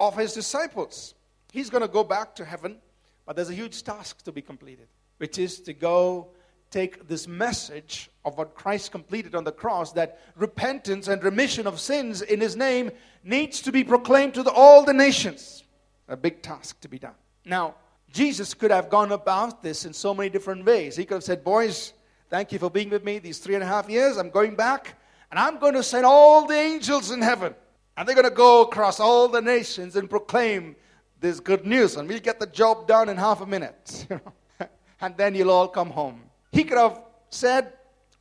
of 0.00 0.16
his 0.16 0.32
disciples. 0.32 1.14
He's 1.52 1.68
going 1.68 1.82
to 1.82 1.88
go 1.88 2.02
back 2.02 2.34
to 2.36 2.44
heaven, 2.44 2.78
but 3.26 3.36
there's 3.36 3.50
a 3.50 3.54
huge 3.54 3.82
task 3.82 4.22
to 4.24 4.32
be 4.32 4.40
completed, 4.40 4.88
which 5.18 5.38
is 5.38 5.60
to 5.60 5.74
go 5.74 6.30
take 6.72 7.06
this 7.06 7.28
message 7.28 8.10
of 8.24 8.38
what 8.38 8.54
Christ 8.54 8.90
completed 8.90 9.34
on 9.34 9.44
the 9.44 9.52
cross 9.52 9.92
that 9.92 10.20
repentance 10.36 11.06
and 11.06 11.22
remission 11.22 11.66
of 11.66 11.78
sins 11.78 12.22
in 12.22 12.40
his 12.40 12.56
name 12.56 12.90
needs 13.22 13.60
to 13.62 13.72
be 13.72 13.84
proclaimed 13.84 14.34
to 14.34 14.42
the, 14.42 14.50
all 14.50 14.84
the 14.84 14.92
nations. 14.92 15.64
A 16.08 16.16
big 16.16 16.42
task 16.42 16.80
to 16.80 16.88
be 16.88 16.98
done. 16.98 17.14
Now, 17.44 17.74
Jesus 18.12 18.54
could 18.54 18.70
have 18.70 18.90
gone 18.90 19.12
about 19.12 19.62
this 19.62 19.84
in 19.84 19.92
so 19.92 20.14
many 20.14 20.28
different 20.28 20.64
ways. 20.64 20.96
He 20.96 21.04
could 21.04 21.14
have 21.14 21.24
said, 21.24 21.44
Boys, 21.44 21.92
thank 22.30 22.52
you 22.52 22.58
for 22.58 22.70
being 22.70 22.90
with 22.90 23.04
me 23.04 23.18
these 23.18 23.38
three 23.38 23.54
and 23.54 23.64
a 23.64 23.66
half 23.66 23.88
years. 23.88 24.16
I'm 24.16 24.30
going 24.30 24.54
back, 24.54 24.98
and 25.30 25.38
I'm 25.38 25.58
going 25.58 25.74
to 25.74 25.82
send 25.82 26.04
all 26.04 26.46
the 26.46 26.54
angels 26.54 27.10
in 27.10 27.22
heaven. 27.22 27.54
And 27.96 28.08
they're 28.08 28.14
going 28.14 28.28
to 28.28 28.34
go 28.34 28.62
across 28.62 29.00
all 29.00 29.28
the 29.28 29.40
nations 29.42 29.96
and 29.96 30.08
proclaim 30.08 30.76
this 31.20 31.40
good 31.40 31.66
news. 31.66 31.96
And 31.96 32.08
we'll 32.08 32.20
get 32.20 32.40
the 32.40 32.46
job 32.46 32.86
done 32.86 33.08
in 33.08 33.16
half 33.16 33.40
a 33.40 33.46
minute. 33.46 34.06
and 35.00 35.16
then 35.16 35.34
you'll 35.34 35.50
all 35.50 35.68
come 35.68 35.90
home. 35.90 36.20
He 36.52 36.64
could 36.64 36.78
have 36.78 37.00
said, 37.30 37.72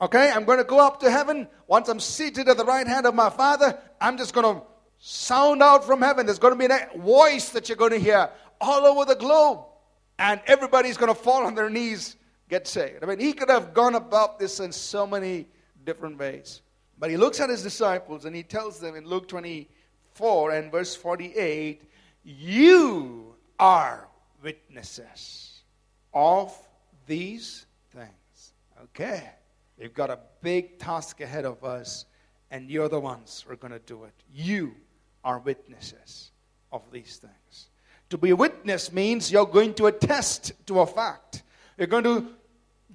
Okay, 0.01 0.31
I'm 0.31 0.45
going 0.45 0.57
to 0.57 0.63
go 0.63 0.79
up 0.79 0.99
to 1.01 1.11
heaven. 1.11 1.47
Once 1.67 1.87
I'm 1.87 1.99
seated 1.99 2.49
at 2.49 2.57
the 2.57 2.65
right 2.65 2.87
hand 2.87 3.05
of 3.05 3.13
my 3.13 3.29
Father, 3.29 3.77
I'm 3.99 4.17
just 4.17 4.33
going 4.33 4.55
to 4.55 4.63
sound 4.97 5.61
out 5.61 5.85
from 5.85 6.01
heaven. 6.01 6.25
There's 6.25 6.39
going 6.39 6.57
to 6.57 6.67
be 6.67 6.73
a 6.73 6.99
voice 6.99 7.49
that 7.49 7.69
you're 7.69 7.75
going 7.75 7.91
to 7.91 7.99
hear 7.99 8.29
all 8.59 8.85
over 8.87 9.05
the 9.05 9.15
globe. 9.15 9.59
And 10.17 10.41
everybody's 10.47 10.97
going 10.97 11.13
to 11.13 11.19
fall 11.19 11.45
on 11.45 11.53
their 11.53 11.69
knees, 11.69 12.15
get 12.49 12.67
saved. 12.67 13.03
I 13.03 13.05
mean, 13.07 13.19
he 13.19 13.33
could 13.33 13.49
have 13.49 13.75
gone 13.75 13.93
about 13.93 14.39
this 14.39 14.59
in 14.59 14.71
so 14.71 15.05
many 15.05 15.47
different 15.85 16.17
ways. 16.17 16.61
But 16.97 17.11
he 17.11 17.17
looks 17.17 17.39
at 17.39 17.49
his 17.49 17.61
disciples 17.61 18.25
and 18.25 18.35
he 18.35 18.43
tells 18.43 18.79
them 18.79 18.95
in 18.95 19.05
Luke 19.05 19.27
24 19.27 20.51
and 20.51 20.71
verse 20.71 20.95
48 20.95 21.83
You 22.23 23.35
are 23.59 24.07
witnesses 24.43 25.61
of 26.11 26.55
these 27.05 27.65
things. 27.93 28.20
Okay. 28.83 29.23
We've 29.77 29.93
got 29.93 30.09
a 30.09 30.19
big 30.41 30.79
task 30.79 31.21
ahead 31.21 31.45
of 31.45 31.63
us, 31.63 32.05
and 32.49 32.69
you're 32.69 32.89
the 32.89 32.99
ones 32.99 33.43
who 33.45 33.53
are 33.53 33.55
going 33.55 33.73
to 33.73 33.79
do 33.79 34.03
it. 34.03 34.13
You 34.33 34.75
are 35.23 35.39
witnesses 35.39 36.31
of 36.71 36.83
these 36.91 37.17
things. 37.17 37.69
To 38.09 38.17
be 38.17 38.31
a 38.31 38.35
witness 38.35 38.91
means 38.91 39.31
you're 39.31 39.45
going 39.45 39.73
to 39.75 39.87
attest 39.87 40.53
to 40.67 40.81
a 40.81 40.85
fact. 40.85 41.43
You're 41.77 41.87
going 41.87 42.03
to 42.03 42.27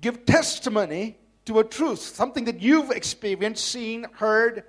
give 0.01 0.27
testimony 0.27 1.19
to 1.47 1.61
a 1.61 1.65
truth, 1.65 2.01
something 2.01 2.45
that 2.45 2.61
you've 2.61 2.91
experienced, 2.91 3.65
seen, 3.65 4.07
heard, 4.13 4.65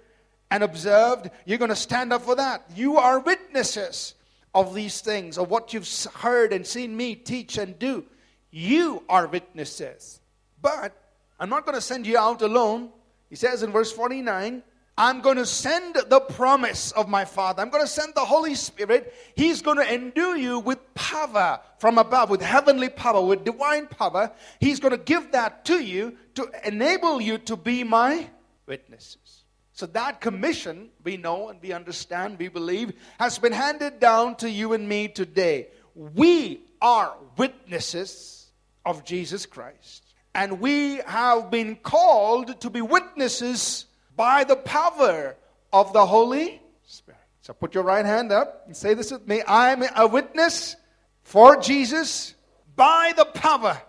and 0.50 0.64
observed. 0.64 1.30
You're 1.46 1.58
going 1.58 1.70
to 1.70 1.76
stand 1.76 2.14
up 2.14 2.24
for 2.24 2.36
that. 2.36 2.64
You 2.76 2.98
are 2.98 3.20
witnesses 3.20 4.14
of 4.56 4.74
these 4.74 5.02
things, 5.02 5.38
of 5.38 5.50
what 5.50 5.74
you've 5.74 5.88
heard 6.16 6.54
and 6.54 6.66
seen 6.66 6.96
me 6.96 7.16
teach 7.16 7.58
and 7.58 7.78
do. 7.78 8.06
You 8.50 9.04
are 9.10 9.28
witnesses. 9.28 10.22
But 10.62 10.96
I'm 11.39 11.50
not 11.50 11.65
going 11.65 11.75
to 11.75 11.82
send 11.82 12.08
you 12.08 12.17
out 12.17 12.41
alone. 12.41 12.89
He 13.29 13.36
says 13.36 13.63
in 13.63 13.72
verse 13.72 13.91
49 13.91 14.63
I'm 15.00 15.22
going 15.22 15.38
to 15.38 15.46
send 15.46 15.96
the 16.10 16.20
promise 16.20 16.91
of 16.91 17.08
my 17.08 17.24
Father. 17.24 17.62
I'm 17.62 17.70
going 17.70 17.84
to 17.84 17.89
send 17.89 18.15
the 18.15 18.25
Holy 18.25 18.56
Spirit. 18.56 19.13
He's 19.36 19.62
going 19.62 19.77
to 19.77 19.94
endue 19.94 20.36
you 20.39 20.58
with 20.58 20.79
power 20.96 21.60
from 21.77 22.00
above, 22.00 22.32
with 22.32 22.41
heavenly 22.41 22.89
power, 22.89 23.24
with 23.24 23.46
divine 23.46 23.86
power. 23.86 24.32
He's 24.60 24.79
going 24.79 24.94
to 24.94 24.98
give 24.98 25.34
that 25.34 25.65
to 25.65 25.79
you 25.79 26.17
to 26.34 26.50
enable 26.65 27.22
you 27.22 27.38
to 27.39 27.56
be 27.56 27.84
my 27.84 28.27
witnesses. 28.65 29.44
So, 29.74 29.86
that 29.86 30.20
commission, 30.20 30.89
we 31.03 31.17
know 31.17 31.50
and 31.50 31.62
we 31.62 31.72
understand, 31.72 32.39
we 32.39 32.48
believe, 32.48 32.94
has 33.20 33.38
been 33.38 33.53
handed 33.53 34.00
down 34.00 34.36
to 34.38 34.50
you 34.50 34.74
and 34.74 34.89
me 34.89 35.08
today. 35.10 35.67
We 35.94 36.62
are 36.82 37.15
witnesses 37.38 38.48
of 38.84 39.06
Jesus 39.06 39.46
Christ. 39.46 40.07
And 40.38 40.62
we 40.62 40.98
have 40.98 41.50
been 41.50 41.77
called 41.77 42.62
to 42.62 42.70
be 42.70 42.79
witnesses 42.79 43.88
by 44.15 44.44
the 44.44 44.56
power 44.56 45.36
of 45.74 45.94
the 45.94 46.06
Holy 46.06 46.62
Spirit. 46.86 47.20
So 47.41 47.53
put 47.53 47.74
your 47.74 47.84
right 47.84 48.06
hand 48.06 48.32
up 48.32 48.65
and 48.67 48.77
say 48.77 48.94
this 48.94 49.12
with 49.12 49.27
me. 49.27 49.41
I'm 49.48 49.84
a 49.96 50.06
witness 50.06 50.75
for 51.24 51.58
Jesus 51.58 52.36
by 52.75 53.13
the 53.17 53.25
power 53.25 53.82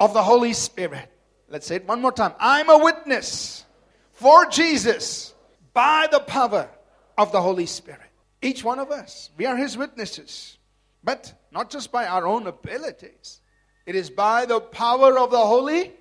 of 0.00 0.12
the 0.12 0.24
Holy 0.24 0.54
Spirit. 0.54 1.08
Let's 1.48 1.68
say 1.68 1.76
it 1.76 1.86
one 1.86 2.02
more 2.02 2.10
time. 2.10 2.32
I'm 2.40 2.68
a 2.68 2.78
witness 2.78 3.64
for 4.10 4.46
Jesus 4.46 5.32
by 5.72 6.08
the 6.10 6.18
power 6.18 6.68
of 7.16 7.30
the 7.30 7.40
Holy 7.40 7.66
Spirit. 7.66 8.00
Each 8.42 8.64
one 8.64 8.80
of 8.80 8.90
us, 8.90 9.30
we 9.36 9.46
are 9.46 9.56
his 9.56 9.78
witnesses. 9.78 10.58
But 11.04 11.32
not 11.52 11.70
just 11.70 11.92
by 11.92 12.06
our 12.06 12.26
own 12.26 12.48
abilities, 12.48 13.41
it 13.86 13.94
is 13.94 14.10
by 14.10 14.46
the 14.46 14.60
power 14.60 15.18
of 15.18 15.30
the 15.30 15.38
Holy 15.38 15.92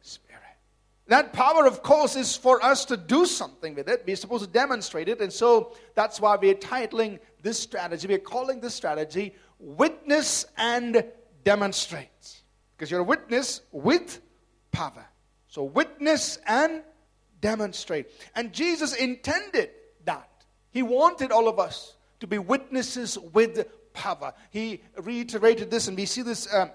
Spirit. 0.00 0.42
that 1.06 1.32
power, 1.32 1.66
of 1.66 1.82
course, 1.82 2.16
is 2.16 2.36
for 2.36 2.62
us 2.64 2.84
to 2.86 2.96
do 2.96 3.26
something 3.26 3.74
with 3.74 3.88
it. 3.88 4.04
We're 4.06 4.16
supposed 4.16 4.44
to 4.44 4.50
demonstrate 4.50 5.08
it. 5.08 5.20
And 5.20 5.32
so 5.32 5.74
that's 5.94 6.20
why 6.20 6.36
we're 6.36 6.54
titling 6.54 7.18
this 7.42 7.58
strategy, 7.58 8.06
we're 8.06 8.18
calling 8.18 8.60
this 8.60 8.74
strategy 8.74 9.34
Witness 9.58 10.46
and 10.56 11.04
Demonstrate. 11.44 12.42
Because 12.76 12.90
you're 12.90 13.00
a 13.00 13.04
witness 13.04 13.60
with 13.72 14.20
power. 14.72 15.06
So, 15.48 15.64
witness 15.64 16.38
and 16.46 16.82
demonstrate. 17.40 18.06
And 18.34 18.52
Jesus 18.52 18.94
intended 18.94 19.70
that. 20.04 20.28
He 20.70 20.82
wanted 20.82 21.32
all 21.32 21.48
of 21.48 21.58
us 21.58 21.96
to 22.20 22.26
be 22.26 22.38
witnesses 22.38 23.18
with 23.18 23.66
power. 23.92 24.32
He 24.50 24.80
reiterated 24.96 25.70
this, 25.70 25.88
and 25.88 25.96
we 25.96 26.06
see 26.06 26.22
this. 26.22 26.52
Um, 26.54 26.70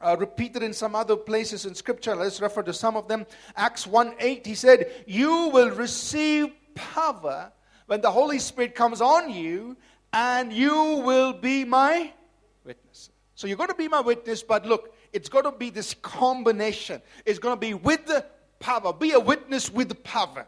uh, 0.00 0.16
repeated 0.18 0.62
in 0.62 0.72
some 0.72 0.94
other 0.94 1.16
places 1.16 1.66
in 1.66 1.74
scripture. 1.74 2.16
Let's 2.16 2.40
refer 2.40 2.62
to 2.62 2.72
some 2.72 2.96
of 2.96 3.08
them. 3.08 3.26
Acts 3.56 3.86
1 3.86 4.14
8, 4.18 4.46
he 4.46 4.54
said, 4.54 4.90
You 5.06 5.48
will 5.48 5.70
receive 5.70 6.52
power 6.74 7.52
when 7.86 8.00
the 8.00 8.10
Holy 8.10 8.38
Spirit 8.38 8.74
comes 8.74 9.00
on 9.00 9.30
you, 9.30 9.76
and 10.12 10.52
you 10.52 11.02
will 11.04 11.32
be 11.32 11.64
my 11.64 12.12
witness. 12.64 13.10
So 13.34 13.46
you're 13.46 13.56
going 13.56 13.68
to 13.68 13.74
be 13.74 13.88
my 13.88 14.00
witness, 14.00 14.42
but 14.42 14.66
look, 14.66 14.94
it's 15.12 15.28
going 15.28 15.44
to 15.44 15.52
be 15.52 15.70
this 15.70 15.94
combination. 15.94 17.02
It's 17.24 17.38
going 17.38 17.56
to 17.56 17.60
be 17.60 17.74
with 17.74 18.06
the 18.06 18.24
power. 18.58 18.92
Be 18.92 19.12
a 19.12 19.20
witness 19.20 19.70
with 19.70 19.88
the 19.88 19.94
power. 19.94 20.46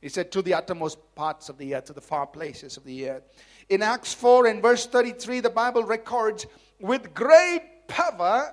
He 0.00 0.08
said, 0.08 0.32
to 0.32 0.42
the 0.42 0.54
uttermost 0.54 0.98
parts 1.14 1.48
of 1.48 1.58
the 1.58 1.76
earth, 1.76 1.84
to 1.84 1.92
the 1.92 2.00
far 2.00 2.26
places 2.26 2.76
of 2.76 2.84
the 2.84 3.08
earth. 3.08 3.22
In 3.68 3.82
Acts 3.82 4.12
4 4.12 4.46
and 4.46 4.60
verse 4.60 4.84
33, 4.86 5.40
the 5.40 5.50
Bible 5.50 5.84
records, 5.84 6.44
with 6.80 7.14
great 7.14 7.62
power 7.86 8.52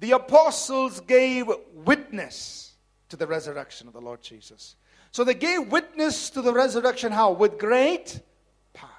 the 0.00 0.12
apostles 0.12 1.00
gave 1.00 1.46
witness 1.74 2.74
to 3.08 3.16
the 3.16 3.26
resurrection 3.26 3.86
of 3.86 3.94
the 3.94 4.00
Lord 4.00 4.22
Jesus. 4.22 4.76
So 5.10 5.24
they 5.24 5.34
gave 5.34 5.68
witness 5.68 6.30
to 6.30 6.42
the 6.42 6.52
resurrection 6.52 7.12
how? 7.12 7.32
With 7.32 7.58
great 7.58 8.20
power. 8.74 8.90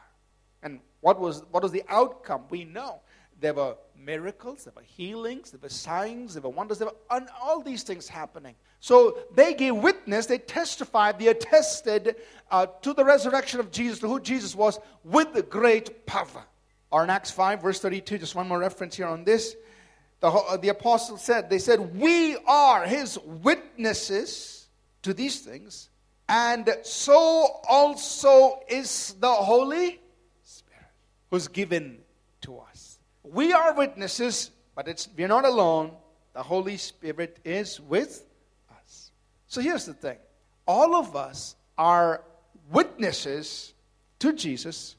And 0.64 0.80
what 1.02 1.20
was, 1.20 1.44
what 1.52 1.62
was 1.62 1.72
the 1.72 1.84
outcome? 1.90 2.44
We 2.50 2.64
know. 2.64 3.02
There 3.40 3.54
were 3.54 3.76
miracles, 3.96 4.64
there 4.64 4.74
were 4.76 4.82
healings, 4.82 5.52
there 5.52 5.60
were 5.62 5.70
signs, 5.70 6.34
there 6.34 6.42
were 6.42 6.50
wonders, 6.50 6.80
there 6.80 6.88
were 6.88 7.28
all 7.40 7.62
these 7.62 7.84
things 7.84 8.08
happening. 8.08 8.56
So 8.80 9.20
they 9.36 9.54
gave 9.54 9.76
witness, 9.76 10.26
they 10.26 10.40
testified, 10.40 11.20
they 11.20 11.28
attested 11.28 12.16
uh, 12.50 12.66
to 12.82 12.94
the 12.94 13.06
resurrection 13.06 13.60
of 13.60 13.70
Jesus, 13.70 14.00
to 14.00 14.08
who 14.08 14.20
Jesus 14.20 14.56
was, 14.56 14.80
with 15.04 15.50
great 15.50 16.08
power. 16.08 16.46
Or 16.90 17.04
in 17.04 17.12
Acts 17.12 17.30
5, 17.30 17.62
verse 17.62 17.80
32, 17.80 18.18
just 18.18 18.34
one 18.34 18.48
more 18.48 18.60
reference 18.60 18.96
here 18.96 19.08
on 19.08 19.24
this 19.24 19.56
the, 20.20 20.60
the 20.62 20.70
apostles 20.70 21.24
said, 21.24 21.50
they 21.50 21.60
said, 21.60 22.00
We 22.00 22.38
are 22.48 22.86
his 22.86 23.20
witnesses 23.20 24.68
to 25.04 25.14
these 25.14 25.42
things, 25.42 25.90
and 26.28 26.70
so 26.84 27.62
also 27.70 28.60
is 28.68 29.16
the 29.20 29.32
Holy 29.32 30.00
Spirit 30.44 30.86
who's 31.30 31.48
given 31.48 32.00
to 32.42 32.58
us. 32.58 33.00
We 33.24 33.54
are 33.54 33.74
witnesses, 33.74 34.52
but 34.76 34.88
it's, 34.88 35.08
we're 35.16 35.28
not 35.28 35.46
alone. 35.46 35.92
The 36.34 36.44
Holy 36.44 36.78
Spirit 36.78 37.40
is 37.44 37.80
with 37.80 38.26
us. 38.72 39.12
So 39.48 39.62
here's 39.62 39.86
the 39.86 39.94
thing 39.94 40.18
all 40.68 40.96
of 40.96 41.16
us 41.16 41.56
are 41.78 42.24
witnesses 42.72 43.74
to 44.20 44.34
Jesus 44.34 44.96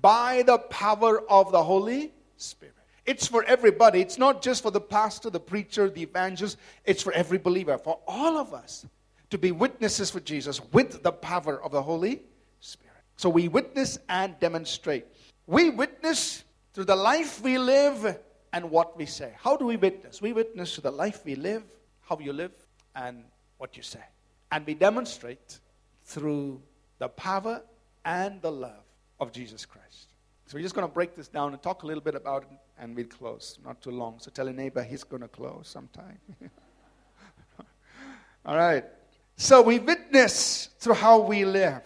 by 0.00 0.42
the 0.42 0.58
power 0.58 1.22
of 1.30 1.52
the 1.52 1.62
Holy 1.62 2.12
Spirit. 2.36 2.74
It's 3.04 3.26
for 3.26 3.44
everybody. 3.44 4.00
It's 4.00 4.18
not 4.18 4.42
just 4.42 4.62
for 4.62 4.70
the 4.70 4.80
pastor, 4.80 5.28
the 5.28 5.40
preacher, 5.40 5.90
the 5.90 6.02
evangelist. 6.02 6.56
It's 6.84 7.02
for 7.02 7.12
every 7.12 7.38
believer, 7.38 7.76
for 7.78 7.98
all 8.06 8.36
of 8.36 8.54
us 8.54 8.86
to 9.30 9.38
be 9.38 9.50
witnesses 9.50 10.10
for 10.10 10.20
Jesus 10.20 10.60
with 10.72 11.02
the 11.02 11.12
power 11.12 11.62
of 11.62 11.72
the 11.72 11.82
Holy 11.82 12.22
Spirit. 12.60 12.96
So 13.16 13.28
we 13.28 13.48
witness 13.48 13.98
and 14.08 14.38
demonstrate. 14.38 15.06
We 15.46 15.70
witness 15.70 16.44
through 16.74 16.84
the 16.84 16.96
life 16.96 17.42
we 17.42 17.58
live 17.58 18.18
and 18.52 18.70
what 18.70 18.96
we 18.96 19.06
say. 19.06 19.32
How 19.36 19.56
do 19.56 19.66
we 19.66 19.76
witness? 19.76 20.22
We 20.22 20.32
witness 20.32 20.74
to 20.76 20.80
the 20.80 20.90
life 20.90 21.24
we 21.24 21.34
live, 21.34 21.64
how 22.02 22.18
you 22.18 22.32
live, 22.32 22.52
and 22.94 23.24
what 23.58 23.76
you 23.76 23.82
say. 23.82 24.02
And 24.52 24.66
we 24.66 24.74
demonstrate 24.74 25.58
through 26.04 26.60
the 26.98 27.08
power 27.08 27.62
and 28.04 28.40
the 28.42 28.52
love 28.52 28.84
of 29.18 29.32
Jesus 29.32 29.64
Christ. 29.64 30.12
So 30.46 30.56
we're 30.56 30.62
just 30.62 30.74
going 30.74 30.86
to 30.86 30.92
break 30.92 31.16
this 31.16 31.28
down 31.28 31.52
and 31.52 31.62
talk 31.62 31.82
a 31.82 31.86
little 31.86 32.02
bit 32.02 32.14
about 32.14 32.42
it 32.42 32.48
and 32.78 32.96
we'll 32.96 33.06
close. 33.06 33.58
Not 33.64 33.80
too 33.82 33.90
long. 33.90 34.18
So 34.18 34.30
tell 34.30 34.48
a 34.48 34.52
neighbor 34.52 34.82
he's 34.82 35.04
going 35.04 35.22
to 35.22 35.28
close 35.28 35.68
sometime. 35.68 36.18
All 38.46 38.56
right. 38.56 38.84
So 39.36 39.62
we 39.62 39.78
witness 39.78 40.68
through 40.78 40.94
how 40.94 41.20
we 41.20 41.44
live. 41.44 41.82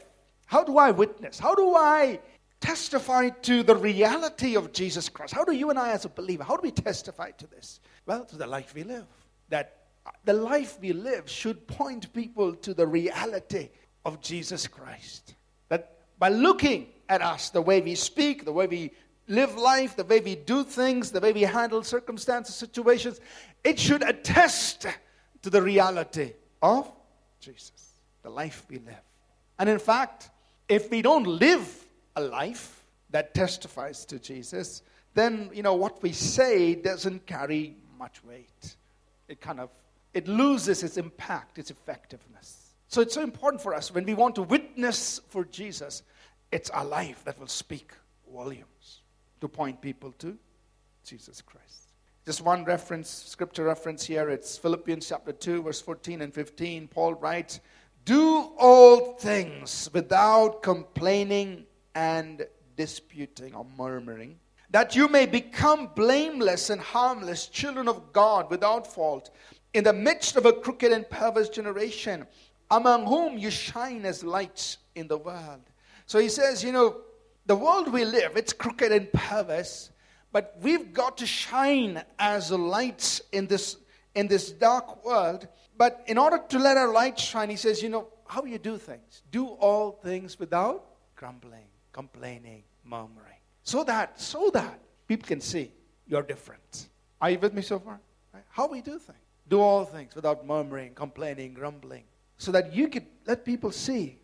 How 0.46 0.64
do 0.64 0.78
I 0.78 0.90
witness? 0.90 1.38
How 1.38 1.54
do 1.54 1.74
I 1.74 2.20
testify 2.60 3.28
to 3.28 3.62
the 3.62 3.76
reality 3.76 4.56
of 4.56 4.72
Jesus 4.72 5.08
Christ? 5.08 5.34
How 5.34 5.44
do 5.44 5.52
you 5.52 5.70
and 5.70 5.78
I, 5.78 5.92
as 5.92 6.04
a 6.04 6.08
believer, 6.08 6.44
how 6.44 6.56
do 6.56 6.62
we 6.62 6.70
testify 6.70 7.32
to 7.32 7.46
this? 7.48 7.80
Well, 8.06 8.24
to 8.24 8.36
the 8.36 8.46
life 8.46 8.74
we 8.74 8.84
live. 8.84 9.06
That 9.48 9.86
uh, 10.06 10.10
the 10.24 10.32
life 10.32 10.78
we 10.80 10.92
live 10.92 11.28
should 11.28 11.66
point 11.66 12.12
people 12.12 12.54
to 12.54 12.74
the 12.74 12.86
reality 12.86 13.68
of 14.04 14.20
Jesus 14.20 14.66
Christ. 14.66 15.34
That 15.68 15.98
by 16.18 16.28
looking 16.28 16.88
at 17.08 17.22
us, 17.22 17.50
the 17.50 17.62
way 17.62 17.80
we 17.80 17.94
speak, 17.94 18.44
the 18.44 18.52
way 18.52 18.66
we 18.66 18.92
live 19.28 19.56
life, 19.56 19.96
the 19.96 20.04
way 20.04 20.20
we 20.20 20.36
do 20.36 20.64
things, 20.64 21.10
the 21.10 21.20
way 21.20 21.32
we 21.32 21.42
handle 21.42 21.82
circumstances, 21.82 22.54
situations, 22.54 23.20
it 23.64 23.78
should 23.78 24.02
attest 24.02 24.86
to 25.42 25.50
the 25.50 25.60
reality 25.60 26.32
of 26.62 26.90
Jesus, 27.40 27.94
the 28.22 28.30
life 28.30 28.64
we 28.68 28.78
live. 28.78 28.94
And 29.58 29.68
in 29.68 29.78
fact, 29.78 30.30
if 30.68 30.90
we 30.90 31.02
don't 31.02 31.26
live 31.26 31.84
a 32.14 32.20
life 32.20 32.84
that 33.10 33.34
testifies 33.34 34.04
to 34.06 34.18
Jesus, 34.18 34.82
then 35.14 35.50
you 35.52 35.62
know 35.62 35.74
what 35.74 36.02
we 36.02 36.12
say 36.12 36.74
doesn't 36.74 37.26
carry 37.26 37.76
much 37.98 38.22
weight. 38.24 38.76
It 39.28 39.40
kind 39.40 39.60
of 39.60 39.70
it 40.14 40.28
loses 40.28 40.82
its 40.82 40.96
impact, 40.96 41.58
its 41.58 41.70
effectiveness. 41.70 42.74
So 42.88 43.02
it's 43.02 43.12
so 43.12 43.22
important 43.22 43.62
for 43.62 43.74
us 43.74 43.92
when 43.92 44.04
we 44.04 44.14
want 44.14 44.34
to 44.36 44.42
witness 44.42 45.20
for 45.28 45.44
Jesus, 45.44 46.02
it's 46.50 46.70
our 46.70 46.84
life 46.84 47.22
that 47.24 47.38
will 47.38 47.48
speak 47.48 47.92
volumes 48.32 48.75
to 49.40 49.48
point 49.48 49.80
people 49.80 50.12
to 50.18 50.36
Jesus 51.04 51.40
Christ. 51.42 51.92
Just 52.24 52.42
one 52.42 52.64
reference, 52.64 53.08
scripture 53.08 53.64
reference 53.64 54.04
here. 54.04 54.28
It's 54.30 54.58
Philippians 54.58 55.08
chapter 55.08 55.32
2, 55.32 55.62
verse 55.62 55.80
14 55.80 56.22
and 56.22 56.34
15. 56.34 56.88
Paul 56.88 57.14
writes, 57.14 57.60
Do 58.04 58.50
all 58.58 59.14
things 59.14 59.88
without 59.92 60.60
complaining 60.62 61.66
and 61.94 62.44
disputing 62.76 63.54
or 63.54 63.64
murmuring, 63.78 64.40
that 64.70 64.96
you 64.96 65.06
may 65.08 65.26
become 65.26 65.90
blameless 65.94 66.70
and 66.70 66.80
harmless 66.80 67.46
children 67.46 67.86
of 67.86 68.12
God 68.12 68.50
without 68.50 68.92
fault, 68.92 69.30
in 69.72 69.84
the 69.84 69.92
midst 69.92 70.36
of 70.36 70.46
a 70.46 70.52
crooked 70.52 70.90
and 70.90 71.08
perverse 71.08 71.48
generation, 71.48 72.26
among 72.72 73.06
whom 73.06 73.38
you 73.38 73.50
shine 73.50 74.04
as 74.04 74.24
lights 74.24 74.78
in 74.96 75.06
the 75.06 75.18
world. 75.18 75.62
So 76.06 76.18
he 76.18 76.28
says, 76.28 76.64
you 76.64 76.72
know, 76.72 76.96
the 77.46 77.56
world 77.56 77.92
we 77.92 78.04
live, 78.04 78.36
it's 78.36 78.52
crooked 78.52 78.92
and 78.92 79.12
perverse, 79.12 79.90
but 80.32 80.56
we've 80.60 80.92
got 80.92 81.18
to 81.18 81.26
shine 81.26 82.02
as 82.18 82.50
lights 82.50 83.22
in 83.32 83.46
this 83.46 83.76
in 84.14 84.26
this 84.26 84.50
dark 84.50 85.04
world. 85.04 85.46
But 85.78 86.02
in 86.06 86.18
order 86.18 86.40
to 86.48 86.58
let 86.58 86.76
our 86.76 86.90
light 86.92 87.18
shine, 87.18 87.50
he 87.50 87.56
says, 87.56 87.82
you 87.82 87.90
know, 87.90 88.08
how 88.26 88.44
you 88.44 88.58
do 88.58 88.78
things. 88.78 89.22
Do 89.30 89.46
all 89.46 89.92
things 89.92 90.38
without 90.38 90.86
grumbling, 91.14 91.68
complaining, 91.92 92.64
murmuring. 92.84 93.38
So 93.62 93.84
that, 93.84 94.20
so 94.20 94.50
that 94.54 94.80
people 95.06 95.26
can 95.26 95.40
see 95.40 95.70
you're 96.06 96.22
different. 96.22 96.88
Are 97.20 97.30
you 97.30 97.38
with 97.38 97.52
me 97.52 97.62
so 97.62 97.78
far? 97.78 98.00
Right? 98.32 98.44
How 98.48 98.66
we 98.68 98.80
do 98.80 98.98
things. 98.98 99.18
Do 99.48 99.60
all 99.60 99.84
things 99.84 100.14
without 100.14 100.46
murmuring, 100.46 100.94
complaining, 100.94 101.54
grumbling. 101.54 102.04
So 102.38 102.52
that 102.52 102.74
you 102.74 102.88
can 102.88 103.06
let 103.26 103.44
people 103.44 103.70
see 103.70 104.18